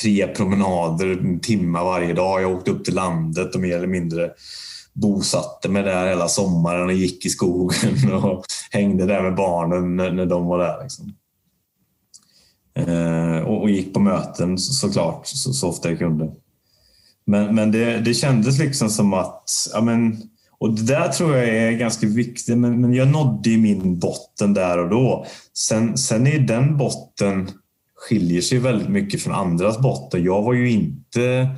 [0.02, 2.42] tre promenader, en timme varje dag.
[2.42, 4.30] Jag åkte upp till landet och mer eller mindre
[4.94, 10.12] bosatte mig där hela sommaren och gick i skogen och hängde där med barnen när,
[10.12, 10.82] när de var där.
[10.82, 11.14] Liksom.
[12.74, 16.32] Eh, och, och, gick på möten så, såklart så, så ofta jag kunde.
[17.26, 20.22] Men, men det, det kändes liksom som att ja, men,
[20.64, 24.78] och det där tror jag är ganska viktigt, men, men jag nådde min botten där
[24.78, 25.26] och då.
[25.54, 27.50] Sen, sen är den botten
[28.08, 30.24] skiljer sig väldigt mycket från andras botten.
[30.24, 31.48] Jag var ju inte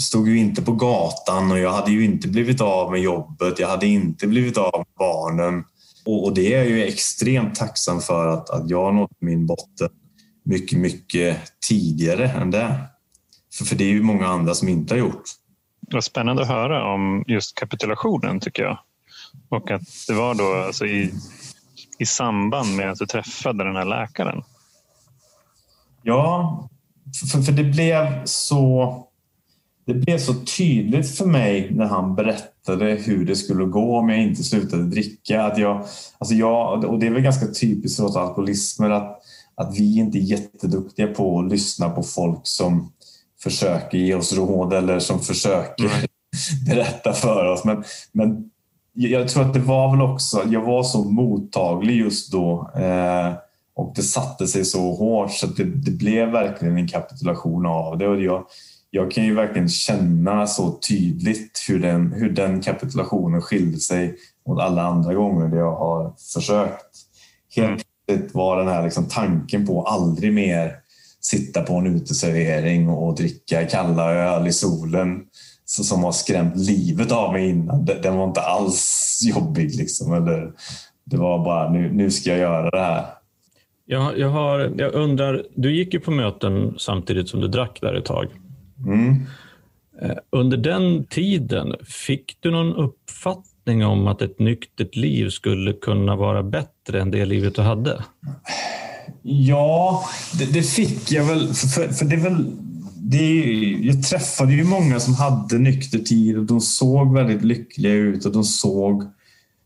[0.00, 3.58] stod ju inte på gatan och jag hade ju inte blivit av med jobbet.
[3.58, 5.64] Jag hade inte blivit av med barnen.
[6.04, 9.88] Och, och det är jag ju extremt tacksam för att, att jag nådde min botten
[10.44, 11.36] mycket, mycket
[11.68, 12.80] tidigare än det.
[13.54, 15.24] För, för det är ju många andra som inte har gjort.
[15.94, 18.78] Det var spännande att höra om just kapitulationen tycker jag.
[19.48, 21.14] Och att det var då alltså i,
[21.98, 24.42] i samband med att du träffade den här läkaren.
[26.02, 26.68] Ja,
[27.32, 28.96] för, för det blev så
[29.84, 34.22] det blev så tydligt för mig när han berättade hur det skulle gå om jag
[34.22, 35.42] inte slutade dricka.
[35.42, 35.86] Att jag,
[36.18, 39.22] alltså jag, och det är väl ganska typiskt för oss alkoholismer att,
[39.54, 42.92] att vi inte är jätteduktiga på att lyssna på folk som
[43.44, 45.96] försöker ge oss råd eller som försöker mm.
[46.66, 47.64] berätta för oss.
[47.64, 48.50] Men, men
[48.92, 53.32] jag tror att det var väl också, jag var så mottaglig just då eh,
[53.76, 57.98] och det satte sig så hårt så att det, det, blev verkligen en kapitulation av
[57.98, 58.08] det.
[58.08, 58.44] Och jag,
[58.90, 64.16] jag kan ju verkligen känna så tydligt hur den, hur den kapitulationen skilde sig
[64.48, 66.96] mot alla andra gånger där jag har försökt.
[67.56, 70.76] Helt plötsligt var den här liksom tanken på aldrig mer
[71.26, 75.22] sitta på en uteservering och dricka kalla öl i solen
[75.64, 77.84] som har skrämt livet av mig innan.
[77.84, 79.74] Den var inte alls jobbig.
[79.74, 80.12] Liksom.
[80.12, 80.52] Eller,
[81.04, 83.04] det var bara nu, nu ska jag göra det här.
[83.86, 87.94] Jag, jag, har, jag undrar, du gick ju på möten samtidigt som du drack där
[87.94, 88.26] ett tag.
[88.86, 89.22] Mm.
[90.02, 91.74] Eh, under den tiden,
[92.06, 97.24] fick du någon uppfattning om att ett nyktert liv skulle kunna vara bättre än det
[97.24, 98.04] livet du hade?
[99.22, 100.04] Ja,
[100.38, 101.54] det, det fick jag väl.
[101.54, 102.52] För, för det är väl
[102.96, 103.42] det,
[103.82, 108.32] jag träffade ju många som hade nykter tid och de såg väldigt lyckliga ut och
[108.32, 109.04] de såg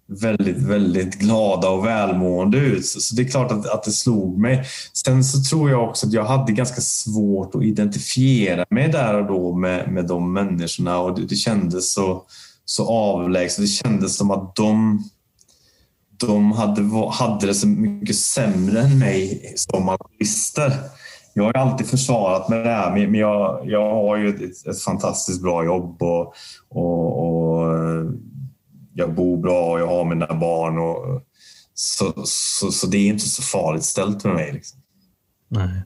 [0.09, 2.87] väldigt, väldigt glada och välmående ut.
[2.87, 4.65] Så det är klart att, att det slog mig.
[4.93, 9.27] Sen så tror jag också att jag hade ganska svårt att identifiera mig där och
[9.27, 12.23] då med, med de människorna och det, det kändes så,
[12.65, 13.65] så avlägset.
[13.65, 15.05] Det kändes som att de,
[16.21, 20.73] de hade, hade det så mycket sämre än mig som alkoholister.
[21.35, 25.43] Jag har alltid försvarat mig det här, men jag, jag har ju ett, ett fantastiskt
[25.43, 26.35] bra jobb och,
[26.69, 27.75] och, och
[28.95, 30.79] jag bor bra och jag har mina barn.
[30.79, 31.23] Och,
[31.75, 34.53] så, så, så det är inte så farligt ställt med mig.
[34.53, 34.81] Liksom.
[35.49, 35.83] Nej.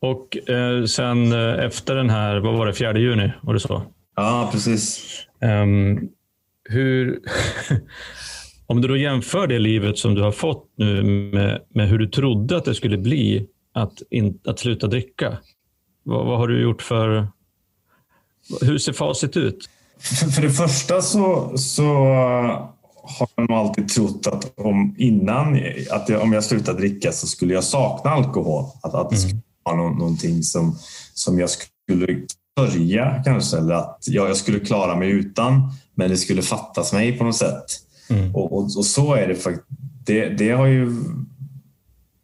[0.00, 3.32] Och eh, sen eh, efter den här, vad var det, 4 juni?
[3.42, 3.82] Var det så?
[4.16, 5.00] Ja, precis.
[5.40, 6.08] Um,
[6.68, 7.18] hur,
[8.66, 12.06] om du då jämför det livet som du har fått nu med, med hur du
[12.06, 15.38] trodde att det skulle bli att, in, att sluta dricka.
[16.02, 17.28] Vad, vad har du gjort för...
[18.60, 19.68] Hur ser facit ut?
[19.98, 21.84] För, för det första så, så
[23.06, 25.60] har jag nog alltid trott att om innan
[25.90, 28.64] att jag, om jag slutade dricka så skulle jag sakna alkohol.
[28.82, 30.78] Att, att det skulle vara no, någonting som,
[31.14, 36.16] som jag skulle börja kanske eller att ja, jag skulle klara mig utan men det
[36.16, 37.64] skulle fattas mig på något sätt.
[38.10, 38.34] Mm.
[38.34, 39.66] Och, och, och, så är det faktiskt.
[40.04, 40.92] Det, det har ju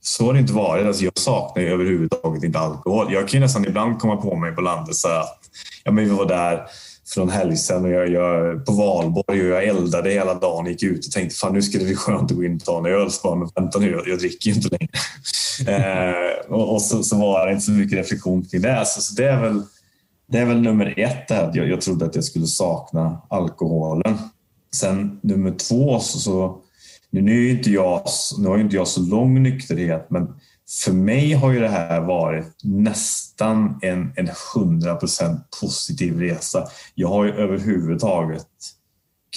[0.01, 0.87] så har det inte varit.
[0.87, 3.13] Alltså jag saknar ju överhuvudtaget inte alkohol.
[3.13, 5.41] Jag kan ju nästan ibland komma på mig på landet så att
[5.85, 6.63] ja, men vi var där
[7.09, 10.67] för någon helg sedan och jag, jag, på valborg och jag eldade hela dagen.
[10.67, 12.79] Gick ut och tänkte fan nu skulle det bli skönt att gå in och ta
[12.79, 13.11] en öl.
[13.11, 14.91] Så bara, vänta nu, jag, jag dricker ju inte längre.
[15.77, 18.85] eh, och, och så, så, var det inte så mycket reflektion kring det.
[18.87, 19.63] Så, så det, är väl,
[20.29, 21.29] det är väl nummer ett.
[21.29, 21.53] Det här.
[21.55, 24.19] Jag, jag trodde att jag skulle sakna alkoholen.
[24.77, 26.63] Sen nummer två så, så
[27.11, 28.03] nu, nu, är inte jag,
[28.39, 30.35] nu har inte jag så lång nykterhet men
[30.85, 36.69] för mig har ju det här varit nästan en, en 100% positiv resa.
[36.95, 38.47] Jag har ju överhuvudtaget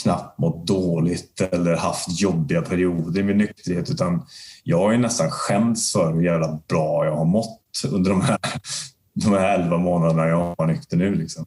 [0.03, 4.25] knappt mått dåligt eller haft jobbiga perioder med nykterhet utan
[4.63, 7.61] jag har ju nästan skämts för hur jävla bra jag har mått
[7.91, 8.37] under de här,
[9.13, 11.15] de här 11 månaderna jag har nykter nu.
[11.15, 11.45] Liksom.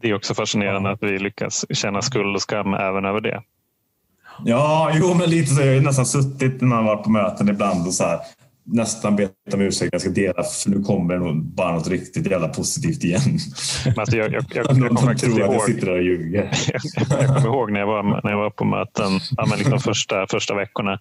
[0.00, 3.42] Det är också fascinerande att vi lyckas känna skuld och skam även över det.
[4.44, 5.62] Ja, jo, men lite så.
[5.62, 8.18] Jag har nästan suttit när man varit på möten ibland och så här,
[8.72, 9.92] nästan bett om ursäkt.
[9.92, 13.38] Jag ska dela för nu kommer det nog bara något riktigt jävla positivt igen.
[13.96, 15.48] Alltså jag, jag, jag, jag kommer faktiskt tror ihåg.
[15.48, 16.50] att jag sitter där och ljuger.
[17.10, 20.26] jag kommer ihåg när jag var, när jag var på möten ja, men liksom första,
[20.26, 20.98] första veckorna.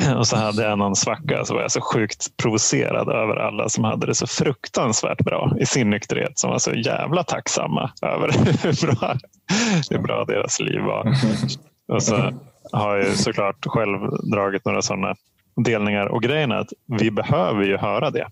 [0.16, 3.84] Och så hade jag någon svacka så var jag så sjukt provocerad över alla som
[3.84, 6.38] hade det så fruktansvärt bra i sin nykterhet.
[6.38, 8.28] Som var så jävla tacksamma över
[8.62, 9.16] hur bra,
[9.90, 11.14] hur bra deras liv var.
[11.88, 12.32] Och så
[12.72, 13.98] har jag såklart själv
[14.32, 15.14] dragit några sådana
[15.64, 16.06] delningar.
[16.06, 18.28] Och grejen är att vi behöver ju höra det.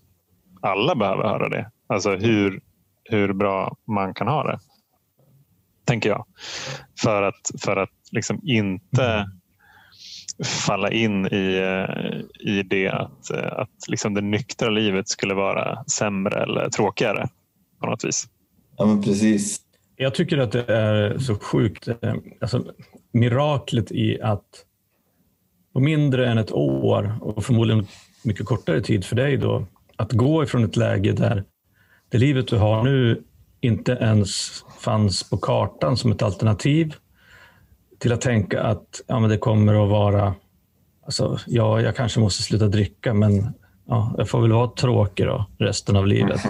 [0.61, 1.71] Alla behöver höra det.
[1.87, 2.61] Alltså hur,
[3.03, 4.59] hur bra man kan ha det.
[5.85, 6.25] Tänker jag.
[7.01, 9.25] För att, för att liksom inte
[10.43, 15.83] falla in i, eh, i det att, eh, att liksom det nyktra livet skulle vara
[15.83, 17.27] sämre eller tråkigare
[17.79, 18.27] på något vis.
[18.77, 19.61] Ja, men precis.
[19.95, 22.63] Jag tycker att det är så sjukt, eh, alltså,
[23.11, 24.65] miraklet i att
[25.73, 27.87] på mindre än ett år och förmodligen
[28.23, 29.65] mycket kortare tid för dig då,
[29.95, 31.43] att gå ifrån ett läge där
[32.09, 33.23] det livet du har nu
[33.61, 36.95] inte ens fanns på kartan som ett alternativ
[38.03, 40.35] till att tänka att ja, men det kommer att vara,
[41.05, 43.53] alltså, ja, jag kanske måste sluta dricka, men
[43.87, 46.41] ja, jag får väl vara tråkig då, resten av livet.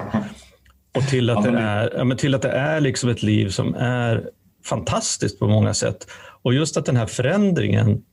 [0.95, 3.75] Och till att, det är, ja, men till att det är liksom ett liv som
[3.75, 4.29] är
[4.65, 6.07] fantastiskt på många sätt.
[6.41, 8.03] Och just att den här förändringen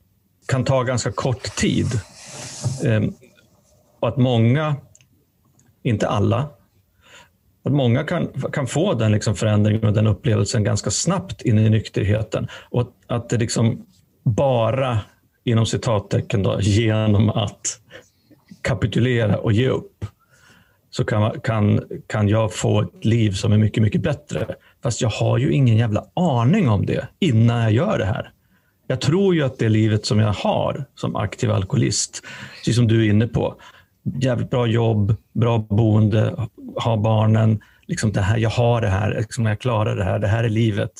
[0.47, 1.87] kan ta ganska kort tid.
[2.85, 3.13] Ehm,
[3.99, 4.75] och att många,
[5.83, 6.49] inte alla,
[7.63, 11.69] att många kan, kan få den liksom förändringen och den upplevelsen ganska snabbt in i
[11.69, 12.47] nykterheten.
[12.69, 13.85] Och att det liksom
[14.23, 14.99] bara,
[15.43, 17.79] inom citattecken, då, genom att
[18.61, 20.05] kapitulera och ge upp,
[20.89, 24.55] så kan, kan, kan jag få ett liv som är mycket, mycket bättre.
[24.83, 28.31] Fast jag har ju ingen jävla aning om det innan jag gör det här.
[28.87, 32.21] Jag tror ju att det livet som jag har som aktiv alkoholist,
[32.57, 33.55] precis som du är inne på,
[34.03, 36.47] jävligt bra jobb, bra boende,
[36.83, 40.27] ha barnen, liksom det här, jag har det här, liksom jag klarar det här, det
[40.27, 40.91] här är livet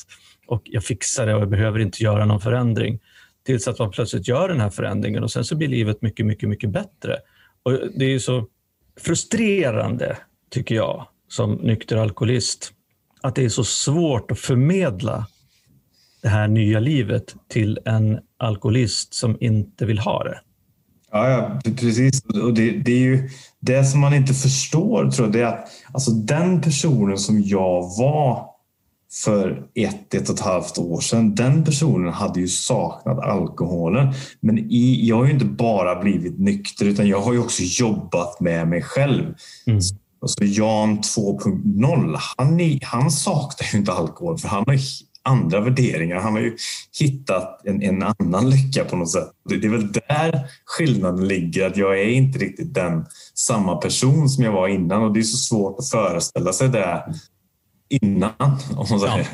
[0.46, 3.00] och jag fixar det och jag behöver inte göra någon förändring.
[3.46, 6.48] Tills att man plötsligt gör den här förändringen och sen så blir livet mycket, mycket,
[6.48, 7.16] mycket bättre.
[7.62, 8.46] Och Det är så
[9.00, 10.16] frustrerande,
[10.50, 12.72] tycker jag, som nykter alkoholist,
[13.20, 15.26] att det är så svårt att förmedla
[16.22, 20.40] det här nya livet till en alkoholist som inte vill ha det.
[21.12, 22.24] Ja, ja precis.
[22.24, 25.68] Och det, det, är ju det som man inte förstår, tror jag, det är att
[25.92, 28.52] alltså, den personen som jag var
[29.24, 34.14] för ett, ett och ett halvt år sedan, den personen hade ju saknat alkoholen.
[34.40, 38.40] Men i, jag har ju inte bara blivit nykter, utan jag har ju också jobbat
[38.40, 39.34] med mig själv.
[39.66, 39.80] Mm.
[40.22, 44.78] Alltså Jan 2.0, han, han saknar ju inte alkohol, för han har
[45.22, 46.16] andra värderingar.
[46.16, 46.56] Han har ju
[47.00, 49.28] hittat en, en annan lycka på något sätt.
[49.48, 54.28] Det, det, är väl där skillnaden ligger, att jag är inte riktigt den samma person
[54.28, 57.14] som jag var innan och det är så svårt att föreställa sig det
[57.88, 58.32] innan.
[58.76, 59.18] Om man säger.
[59.18, 59.24] Ja.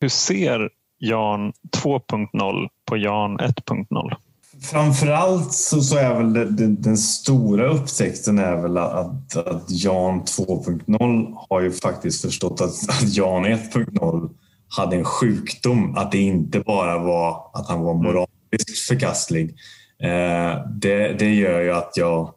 [0.00, 4.14] Hur ser Jan 2.0 på Jan 1.0?
[4.62, 10.22] Framförallt så, så är väl det, den, den, stora upptäckten är väl att, att Jan
[10.22, 14.30] 2.0 har ju faktiskt förstått att, att Jan 1.0
[14.76, 15.96] hade en sjukdom.
[15.96, 18.02] Att det inte bara var att han var mm.
[18.04, 19.54] moraliskt förkastlig.
[20.02, 22.34] Eh, det, det gör ju att jag,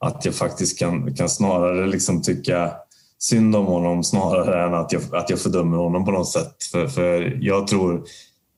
[0.00, 2.72] att jag faktiskt kan, kan snarare liksom tycka
[3.18, 6.64] synd om honom snarare än att jag, att jag fördömer honom på något sätt.
[6.72, 8.04] För, för jag tror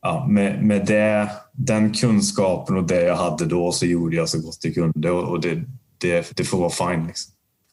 [0.02, 4.38] ja, med, med det, den kunskapen och det jag hade då så gjorde jag så
[4.40, 5.64] gott jag kunde och, och det,
[5.98, 7.06] det, det får vara fine.
[7.06, 7.32] Liksom.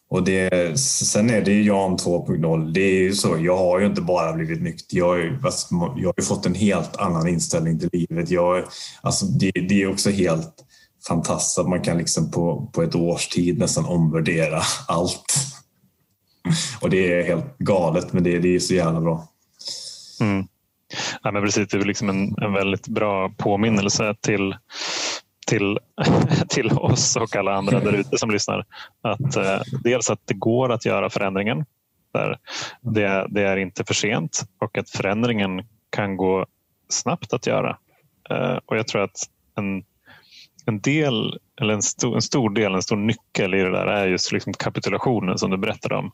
[0.10, 2.72] Och det, sen är det ju Jan 2.0.
[2.72, 3.38] Det är ju så.
[3.40, 4.98] Jag har ju inte bara blivit nykter.
[4.98, 8.30] Jag har ju, alltså, jag har ju fått en helt annan inställning till livet.
[8.30, 8.64] Jag,
[9.02, 10.54] alltså det, det är också helt
[11.08, 15.36] fantastiskt att man kan liksom på, på ett års tid nästan omvärdera allt.
[16.82, 19.28] Och det är helt galet, men det, det är så jävla bra.
[20.22, 20.48] Mm.
[21.24, 24.56] Ja, men precis, det är liksom en, en väldigt bra påminnelse till
[25.46, 25.80] till,
[26.50, 28.66] till oss och alla andra där ute som lyssnar.
[29.02, 31.66] Att, eh, dels att det går att göra förändringen.
[32.14, 32.40] Där
[32.82, 36.46] det, det, är inte för sent och att förändringen kan gå
[36.90, 37.78] snabbt att göra.
[38.30, 39.18] Eh, och Jag tror att
[39.56, 39.84] en,
[40.66, 44.08] en del, eller en stor, en stor del, en stor nyckel i det där är
[44.08, 46.12] just liksom kapitulationen som du berättade om.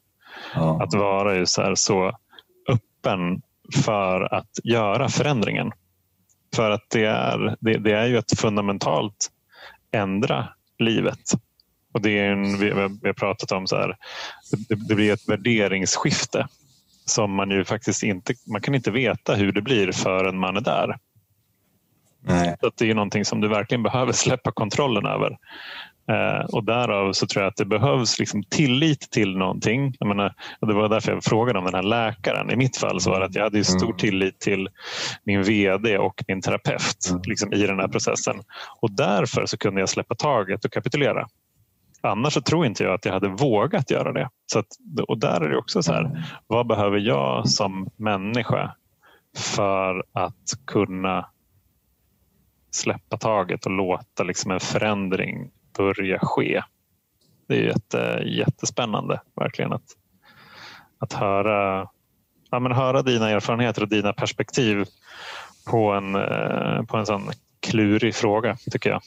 [0.56, 0.84] Ja.
[0.84, 2.18] Att vara just så, så
[2.70, 3.42] öppen
[3.84, 5.72] för att göra förändringen.
[6.56, 9.32] För att det är, det, det är ju ett fundamentalt
[9.91, 10.47] ändra
[10.80, 11.32] livet.
[11.93, 12.70] Och det är en, vi,
[13.02, 13.97] vi har pratat om så här,
[14.70, 16.47] det, det, blir ett värderingsskifte
[17.06, 20.62] som man ju faktiskt inte, man kan inte veta hur det blir förrän man är
[20.62, 20.97] där.
[22.24, 22.56] Nej.
[22.62, 25.38] Så det är någonting som du verkligen behöver släppa kontrollen över.
[26.10, 29.95] Eh, och därav så tror jag att det behövs liksom tillit till någonting.
[29.99, 32.52] Jag menar, och det var därför jag frågade om den här läkaren.
[32.52, 33.97] I mitt fall så var det att jag hade stor mm.
[33.97, 34.70] tillit till
[35.24, 37.22] min VD och min terapeut mm.
[37.26, 38.36] liksom, i den här processen.
[38.82, 41.28] Och därför så kunde jag släppa taget och kapitulera.
[42.04, 44.30] Annars så tror inte jag att jag hade vågat göra det.
[44.45, 44.68] Så att,
[45.08, 46.22] och där är det också så här, mm.
[46.47, 48.76] vad behöver jag som människa
[49.38, 51.30] för att kunna
[52.72, 56.62] släppa taget och låta liksom en förändring börja ske.
[57.48, 59.86] Det är jätte, jättespännande verkligen att,
[61.00, 61.88] att höra,
[62.52, 64.86] ja, men höra dina erfarenheter och dina perspektiv
[65.66, 67.22] på en, eh, på en sån
[67.60, 69.02] klurig fråga tycker jag.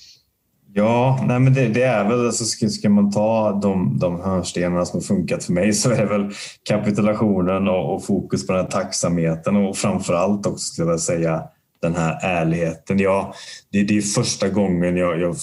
[0.77, 4.85] Ja, nej men det, det, är väl, alltså ska, ska man ta de, de hörnstenarna
[4.85, 6.31] som har funkat för mig så är det väl
[6.69, 11.43] kapitulationen och, och fokus på den här tacksamheten och framför allt också skulle jag säga
[11.83, 12.99] den här ärligheten.
[12.99, 13.35] Ja,
[13.73, 15.37] det, det är första gången jag, jag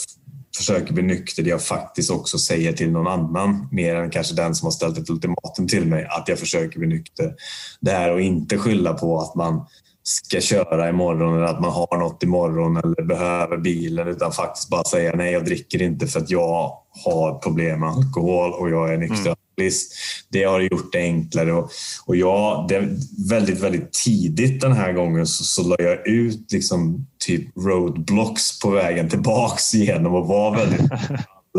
[0.58, 4.56] försöker bli nykter där jag faktiskt också säger till någon annan, mer än kanske den
[4.56, 7.34] som har ställt ett ultimatum till mig, att jag försöker bli nykter.
[7.82, 9.66] Det här att inte skylla på att man
[10.04, 14.84] ska köra imorgon eller att man har något imorgon eller behöver bilen utan faktiskt bara
[14.84, 18.97] säga nej, jag dricker inte för att jag har problem med alkohol och jag är
[18.97, 19.26] nykter.
[19.26, 19.36] Mm.
[20.30, 21.72] Det har gjort det enklare och,
[22.05, 22.89] och jag, det
[23.30, 28.70] väldigt, väldigt tidigt den här gången så, så la jag ut liksom typ roadblocks på
[28.70, 30.82] vägen tillbaks genom att vara väldigt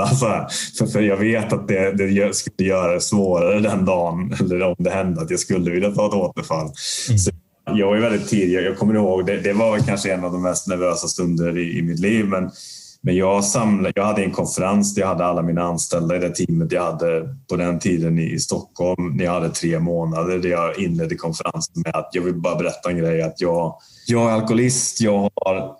[0.00, 0.46] Alltså,
[0.78, 4.74] för, för jag vet att det, det skulle göra det svårare den dagen, eller om
[4.78, 6.72] det hände att jag skulle vilja ta ett återfall.
[7.09, 7.18] Mm.
[7.18, 7.30] Så
[7.64, 8.62] jag var väldigt tidig.
[8.62, 11.82] Jag kommer ihåg, det, det var kanske en av de mest nervösa stunder i, i
[11.82, 12.26] mitt liv.
[12.26, 12.50] Men,
[13.05, 16.30] men jag, samlade, jag hade en konferens där jag hade alla mina anställda i det
[16.30, 19.16] teamet jag hade på den tiden i Stockholm.
[19.16, 22.90] När jag hade tre månader där jag inledde konferensen med att jag vill bara berätta
[22.90, 23.22] en grej.
[23.22, 23.76] Att jag,
[24.07, 25.00] jag är alkoholist.
[25.00, 25.76] Jag har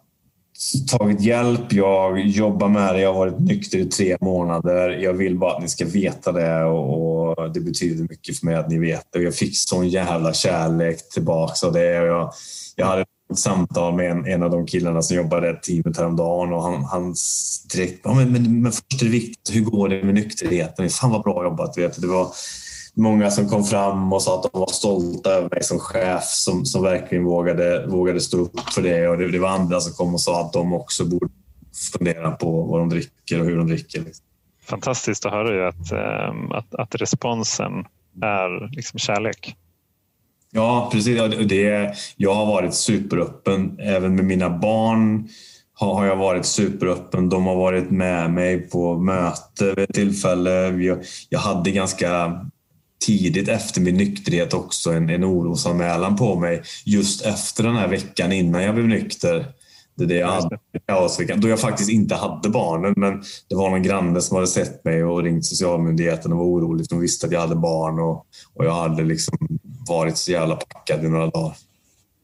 [0.91, 1.73] tagit hjälp.
[1.73, 3.01] Jag jobbar med det.
[3.01, 4.91] Jag har varit nykter i tre månader.
[4.91, 8.71] Jag vill bara att ni ska veta det och, det betyder mycket för mig att
[8.71, 9.23] ni vet det.
[9.23, 11.93] Jag fick sån jävla kärlek tillbaka av det.
[11.93, 12.33] Jag,
[12.77, 13.05] jag hade
[13.39, 17.15] samtal med en, en av de killarna som jobbar i teamet häromdagen och han, han
[17.75, 20.91] direkt ja, men, men, men först är det viktigt, hur går det med nykterheten?
[20.91, 21.79] Fan vad bra jobbat.
[21.79, 22.01] Vet.
[22.01, 22.27] Det var,
[22.95, 26.65] många som kom fram och sa att de var stolta över mig som chef som,
[26.67, 29.09] som verkligen vågade, vågade stå upp för det.
[29.09, 31.29] Och det, det var andra som kom och sa att de också borde
[31.93, 34.01] fundera på vad de dricker och hur de dricker.
[34.01, 34.25] Liksom.
[34.65, 37.73] Fantastiskt att höra ju att, eh, att, att responsen
[38.23, 39.57] är liksom kärlek.
[40.55, 41.21] Ja, precis.
[41.49, 43.79] Det, jag har varit superöppen.
[43.79, 45.29] Även med mina barn
[45.75, 47.29] har jag varit superöppen.
[47.29, 50.75] De har varit med mig på möte vid ett tillfälle.
[51.29, 52.41] Jag hade ganska
[53.07, 58.33] tidigt efter min nykterhet också en, en orosanmälan på mig just efter den här veckan
[58.33, 59.47] innan jag blev nykter.
[59.97, 62.95] Det är det jag hade kaosveckan, då jag faktiskt inte hade barnen.
[62.97, 66.87] Men det var någon granne som hade sett mig och ringt socialmyndigheten och var orolig.
[66.89, 69.39] De visste att jag hade barn och, och jag hade liksom
[69.89, 71.57] varit så jävla packad i några dagar.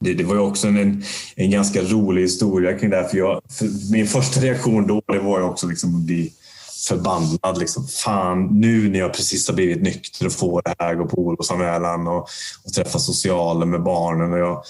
[0.00, 1.04] Det, det var ju också en,
[1.36, 3.08] en ganska rolig historia kring det här.
[3.08, 6.32] För jag, för min första reaktion då det var ju också liksom att bli
[6.88, 7.58] förbannad.
[7.58, 7.88] Liksom.
[7.88, 12.08] Fan, nu när jag precis har blivit nykter och får det här, gå på orosanmälan
[12.08, 12.28] och,
[12.64, 14.32] och träffa socialen med barnen.
[14.32, 14.62] Och jag,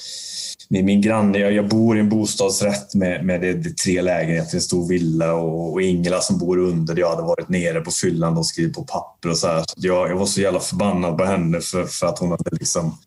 [0.68, 4.56] min, min granne, jag, jag bor i en bostadsrätt med, med det, det tre lägenheter,
[4.56, 6.98] en stor villa och, och Ingela som bor under.
[6.98, 9.64] Jag hade varit nere på fyllan och skrivit på papper och så här.
[9.66, 12.98] Så jag, jag var så jävla förbannad på henne för, för att hon hade liksom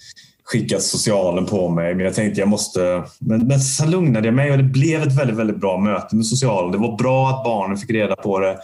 [0.44, 1.96] skickat socialen på mig.
[1.96, 3.04] Men jag tänkte jag måste...
[3.20, 6.26] Men, men sen lugnade jag mig och det blev ett väldigt, väldigt bra möte med
[6.26, 6.72] socialen.
[6.72, 8.58] Det var bra att barnen fick reda på det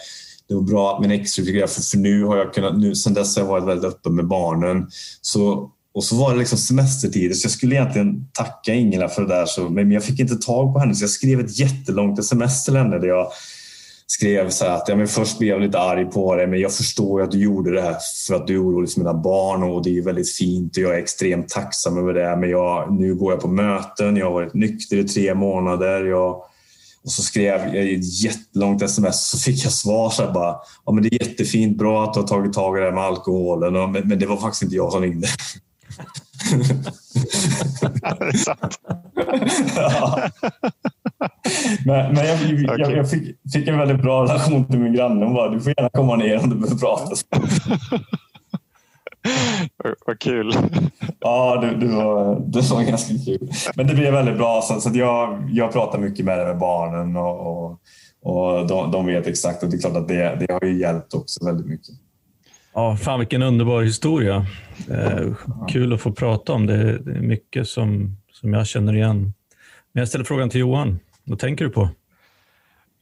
[0.48, 1.90] det var bra att min exfru fick reda på det.
[1.90, 4.86] för nu har jag kunnat, nu, sen dess har jag varit väldigt öppen med barnen.
[5.20, 9.28] Så, och så var det liksom semestertider så jag skulle egentligen tacka Ingela för det
[9.28, 12.64] där så, men jag fick inte tag på henne så jag skrev ett jättelångt sms
[12.64, 13.26] till henne där jag
[14.06, 17.22] skrev så att ja, men först blev jag lite arg på dig men jag förstår
[17.22, 17.96] att du gjorde det här
[18.26, 20.94] för att du är orolig för mina barn och det är väldigt fint och jag
[20.94, 24.54] är extremt tacksam över det men jag, nu går jag på möten, jag har varit
[24.54, 26.42] nykter i tre månader, jag
[27.04, 30.56] och så skrev jag ett jättelångt sms så fick jag svar så bara,
[30.86, 33.04] ja men det är jättefint, bra att du har tagit tag i det här med
[33.04, 35.28] alkoholen, men, men det var faktiskt inte jag som ringde.
[38.18, 38.80] det är sant.
[39.76, 40.30] ja.
[41.86, 42.38] Men, men jag,
[42.78, 45.24] jag, jag fick, fick, en väldigt bra relation till min granne.
[45.24, 47.14] Hon bara, du får gärna komma ner om du behöver prata.
[50.06, 50.52] Vad kul.
[51.20, 53.50] Ja, det, det, var, det var ganska kul.
[53.76, 54.62] Men det blev väldigt bra.
[54.62, 57.80] Så, så jag, jag pratar mycket med, med barnen och, och,
[58.22, 59.62] och de, de, vet exakt.
[59.62, 61.94] Och det är klart att det, det har ju hjälpt också väldigt mycket.
[62.72, 64.46] Ja, fan vilken underbar historia.
[64.90, 65.34] Eh,
[65.68, 66.66] kul att få prata om.
[66.66, 69.32] Det, det är mycket som, som jag känner igen.
[69.92, 70.98] Men jag ställer frågan till Johan.
[71.24, 71.88] Vad tänker du på?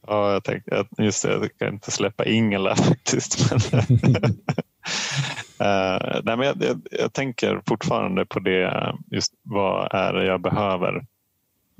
[0.07, 3.51] Ja, jag tänkte just det, jag kan inte släppa Ingela faktiskt.
[3.51, 4.29] Men, uh,
[6.23, 11.05] nej, men jag, jag, jag, tänker fortfarande på det, just vad är det jag behöver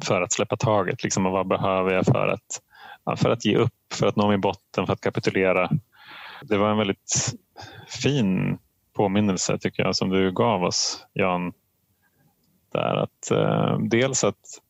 [0.06, 1.04] för att släppa taget?
[1.04, 2.62] Liksom, och vad behöver jag för att,
[3.20, 5.70] för att ge upp, för att nå min botten, för att kapitulera?
[6.42, 7.34] Det var en väldigt
[7.88, 8.58] fin
[8.94, 11.54] påminnelse tycker jag som du gav oss Jan.
[12.72, 14.62] Där att, eh, dels att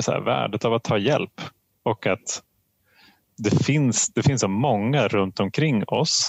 [0.00, 1.40] så här, värdet av att ta hjälp
[1.82, 2.42] och att
[3.38, 6.28] det finns, det finns så många runt omkring oss,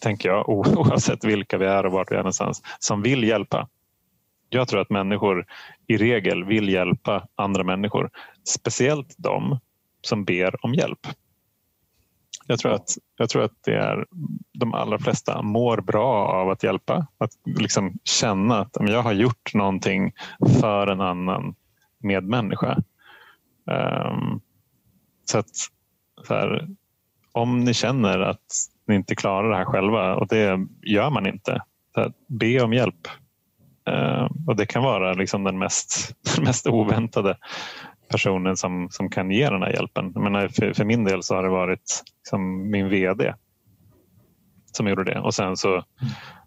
[0.00, 0.48] tänker jag,
[0.78, 3.68] oavsett vilka vi är och vart vi är någonstans, som vill hjälpa.
[4.48, 5.46] Jag tror att människor
[5.86, 8.10] i regel vill hjälpa andra människor.
[8.44, 9.58] Speciellt de
[10.00, 11.06] som ber om hjälp.
[12.46, 14.06] Jag tror att, jag tror att det är,
[14.52, 17.06] de allra flesta mår bra av att hjälpa.
[17.18, 20.12] Att liksom känna att jag har gjort någonting
[20.60, 21.54] för en annan
[21.98, 22.82] medmänniska.
[23.66, 24.40] Um,
[25.24, 25.56] så att
[26.26, 26.68] så här,
[27.32, 28.46] om ni känner att
[28.86, 31.62] ni inte klarar det här själva och det gör man inte,
[31.96, 33.08] här, be om hjälp.
[33.90, 37.36] Uh, och Det kan vara liksom den mest, den mest oväntade
[38.08, 40.12] personen som, som kan ge den här hjälpen.
[40.16, 43.34] Menar, för, för min del så har det varit liksom min VD
[44.72, 45.84] som gjorde det och sen så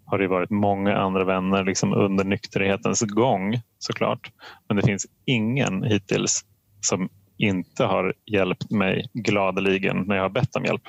[0.05, 4.31] har det varit många andra vänner liksom under nykterhetens gång såklart.
[4.67, 6.45] Men det finns ingen hittills
[6.81, 10.87] som inte har hjälpt mig gladeligen när jag har bett om hjälp.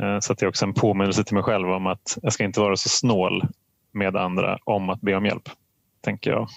[0.00, 2.60] Eh, så det är också en påminnelse till mig själv om att jag ska inte
[2.60, 3.42] vara så snål
[3.92, 5.48] med andra om att be om hjälp.
[6.00, 6.48] Tänker jag.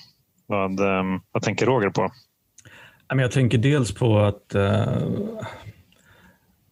[0.47, 2.09] Vad, eh, vad tänker Roger på?
[3.07, 5.07] Jag tänker dels på att eh,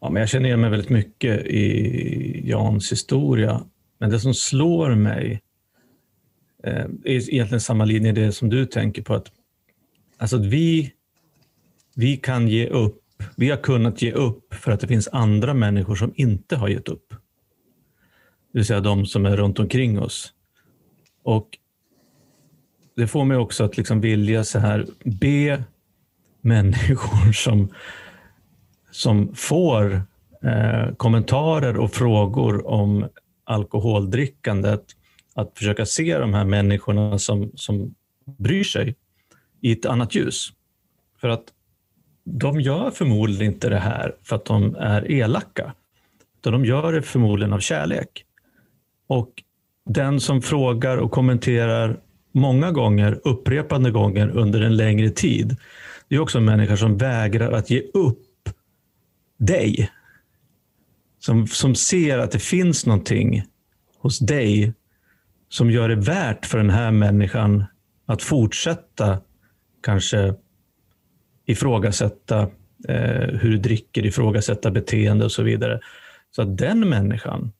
[0.01, 3.63] ja, men jag känner igen mig väldigt mycket i Jans historia.
[3.99, 5.41] Men det som slår mig
[6.63, 9.13] eh, är egentligen samma linje det som du tänker på.
[9.13, 9.31] att
[10.17, 10.93] Alltså att vi
[11.95, 12.99] vi kan ge upp.
[13.35, 16.87] Vi har kunnat ge upp för att det finns andra människor som inte har gett
[16.87, 17.09] upp.
[18.51, 20.33] Det vill säga de som är runt omkring oss.
[21.23, 21.57] Och
[22.95, 25.63] Det får mig också att liksom vilja så här be
[26.43, 27.73] människor som,
[28.91, 29.93] som får
[30.43, 33.07] eh, kommentarer och frågor om
[33.43, 34.83] alkoholdrickandet
[35.35, 37.95] att försöka se de här människorna som, som
[38.37, 38.95] bryr sig
[39.61, 40.49] i ett annat ljus.
[41.21, 41.43] För att
[42.23, 45.73] de gör förmodligen inte det här för att de är elaka.
[46.39, 48.25] Utan de gör det förmodligen av kärlek.
[49.07, 49.43] Och
[49.85, 51.99] den som frågar och kommenterar
[52.31, 55.57] många gånger, upprepande gånger under en längre tid,
[56.15, 58.49] är också en människa som vägrar att ge upp
[59.37, 59.91] dig.
[61.19, 63.43] Som, som ser att det finns någonting
[63.97, 64.73] hos dig
[65.49, 67.65] som gör det värt för den här människan
[68.05, 69.19] att fortsätta
[69.83, 70.33] kanske
[71.45, 72.41] ifrågasätta
[72.87, 75.79] eh, hur du dricker, ifrågasätta beteende och så vidare.
[76.35, 77.51] Så att den människan,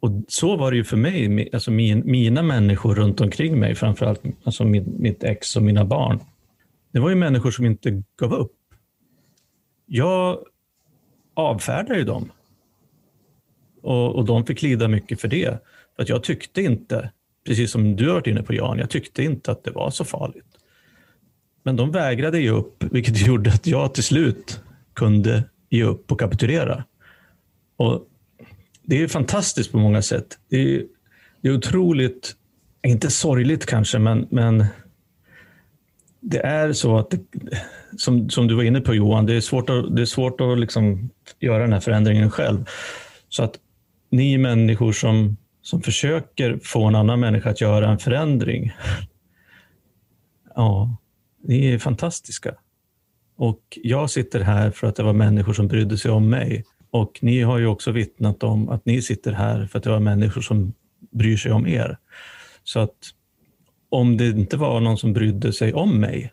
[0.00, 4.22] och så var det ju för mig, alltså min, mina människor runt omkring mig, framförallt
[4.44, 6.20] alltså mitt, mitt ex och mina barn.
[6.92, 8.56] Det var ju människor som inte gav upp.
[9.86, 10.38] Jag
[11.34, 12.32] avfärdade ju dem.
[13.82, 15.58] Och, och de fick lida mycket för det.
[15.96, 17.10] För att jag tyckte inte,
[17.46, 20.04] precis som du har varit inne på Jan, jag tyckte inte att det var så
[20.04, 20.46] farligt.
[21.62, 24.60] Men de vägrade ge upp, vilket gjorde att jag till slut
[24.94, 26.84] kunde ge upp och kapitulera.
[27.76, 28.06] Och
[28.82, 30.38] det är fantastiskt på många sätt.
[30.48, 30.84] Det är,
[31.40, 32.36] det är otroligt,
[32.86, 34.64] inte sorgligt kanske, men, men
[36.20, 37.20] det är så att, det,
[37.96, 40.58] som, som du var inne på Johan, det är svårt att, det är svårt att
[40.58, 41.10] liksom
[41.40, 42.64] göra den här förändringen själv.
[43.28, 43.54] Så att
[44.10, 48.72] ni människor som, som försöker få en annan människa att göra en förändring,
[50.54, 50.96] ja,
[51.42, 52.54] ni är fantastiska.
[53.36, 56.64] Och jag sitter här för att det var människor som brydde sig om mig.
[56.90, 60.00] Och ni har ju också vittnat om att ni sitter här för att det var
[60.00, 60.72] människor som
[61.10, 61.98] bryr sig om er.
[62.64, 62.94] Så att
[63.90, 66.32] om det inte var någon som brydde sig om mig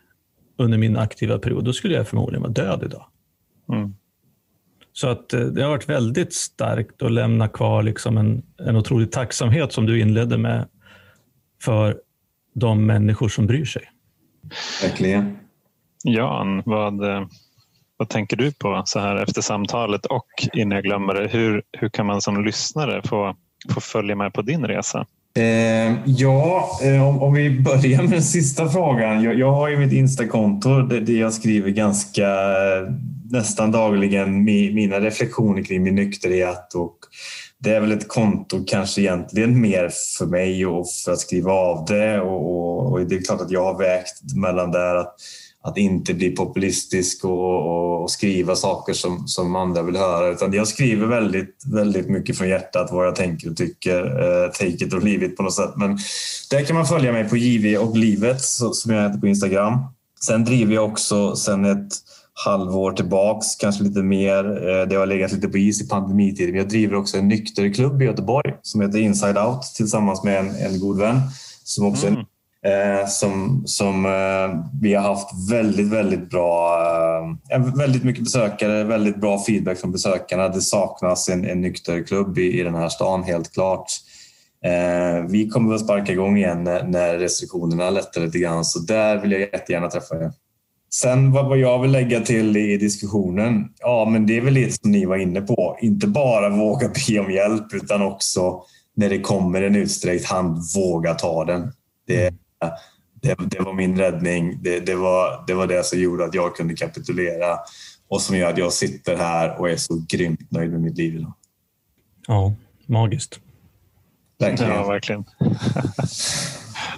[0.56, 3.06] under min aktiva period, då skulle jag förmodligen vara död idag.
[3.72, 3.94] Mm.
[4.92, 9.12] Så att eh, det har varit väldigt starkt att lämna kvar liksom en, en otrolig
[9.12, 10.68] tacksamhet som du inledde med
[11.62, 12.00] för
[12.54, 13.82] de människor som bryr sig.
[14.82, 15.38] Verkligen.
[16.04, 17.00] Jan, vad,
[17.96, 21.28] vad tänker du på så här efter samtalet och innan jag glömmer det?
[21.28, 23.36] Hur, hur kan man som lyssnare få,
[23.70, 25.06] få följa med på din resa?
[25.38, 29.22] Eh, ja, eh, om, om, vi börjar med den sista frågan.
[29.22, 32.92] Jag, jag har ju mitt Insta-konto där jag skriver ganska eh,
[33.30, 36.96] nästan dagligen mina reflektioner kring min nykterhet och
[37.58, 41.84] det är väl ett konto kanske egentligen mer för mig och för att skriva av
[41.84, 45.14] det och, och, och det är klart att jag har vägt mellan där att
[45.68, 50.28] att inte bli populistisk och, och, och, skriva saker som, som andra vill höra.
[50.28, 54.04] Utan jag skriver väldigt, väldigt mycket från hjärtat vad jag tänker och tycker.
[54.04, 55.70] Eh, take it or leave it på något sätt.
[55.76, 55.98] Men
[56.50, 59.78] där kan man följa mig på JV och livet som jag heter på Instagram.
[60.20, 61.92] Sen driver jag också sen ett
[62.44, 64.68] halvår tillbaks, kanske lite mer.
[64.68, 66.54] Eh, Det har legat lite på is i pandemitiden.
[66.54, 70.80] Jag driver också en nykterklubb i Göteborg som heter Inside Out tillsammans med en, en
[70.80, 71.20] god vän
[71.64, 72.24] som också mm.
[72.66, 76.78] Eh, som, som eh, vi har haft väldigt, väldigt bra,
[77.52, 80.48] eh, väldigt mycket besökare, väldigt bra feedback från besökarna.
[80.48, 83.86] Det saknas en, en nykterklubb i, i den här stan helt klart.
[84.64, 89.18] Eh, vi kommer att sparka igång igen när, när restriktionerna lättar lite grann, så där
[89.18, 90.32] vill jag jättegärna träffa er.
[90.90, 94.80] Sen vad, vad jag vill lägga till i diskussionen, ja men det är väl det
[94.82, 95.78] som ni var inne på.
[95.80, 98.62] Inte bara våga be om hjälp utan också
[98.96, 101.72] när det kommer en utsträckt hand, våga ta den.
[102.06, 102.34] Det,
[103.20, 104.62] det, det var min räddning.
[104.62, 107.58] Det, det, var, det var det som gjorde att jag kunde kapitulera
[108.08, 111.16] och som gör att jag sitter här och är så grymt nöjd med mitt liv
[111.16, 111.32] idag.
[112.26, 112.54] Ja,
[112.86, 113.40] magiskt.
[114.38, 114.72] Verkligen.
[114.72, 115.24] Ja, verkligen.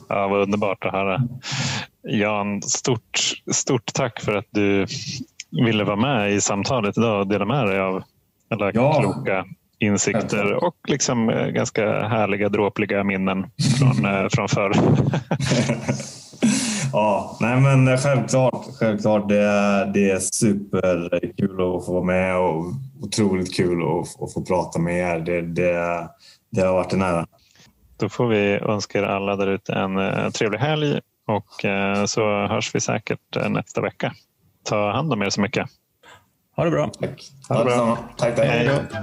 [0.09, 1.29] ja, vad underbart att höra.
[2.03, 4.87] Jan, stort, stort tack för att du
[5.51, 8.03] ville vara med i samtalet idag och dela med dig av
[8.51, 9.01] alla ja.
[9.01, 9.47] kloka
[9.81, 13.47] insikter och liksom eh, ganska härliga dråpliga minnen
[13.79, 14.73] från, eh, från förr.
[16.93, 18.67] ja, nej men självklart.
[18.79, 22.65] självklart det, är, det är superkul att få vara med och
[23.03, 25.21] otroligt kul att, att få prata med er.
[25.21, 26.09] Det, det,
[26.51, 27.27] det har varit en ära.
[27.97, 31.65] Då får vi önska er alla där ute en eh, trevlig helg och
[32.07, 34.13] så hörs vi säkert nästa vecka.
[34.65, 35.69] Ta hand om er så mycket.
[36.61, 36.91] Ha det bra.
[37.01, 37.31] Tack.
[37.49, 37.99] Ha, det bra.
[38.17, 38.39] Tack.
[38.39, 38.97] Hej då.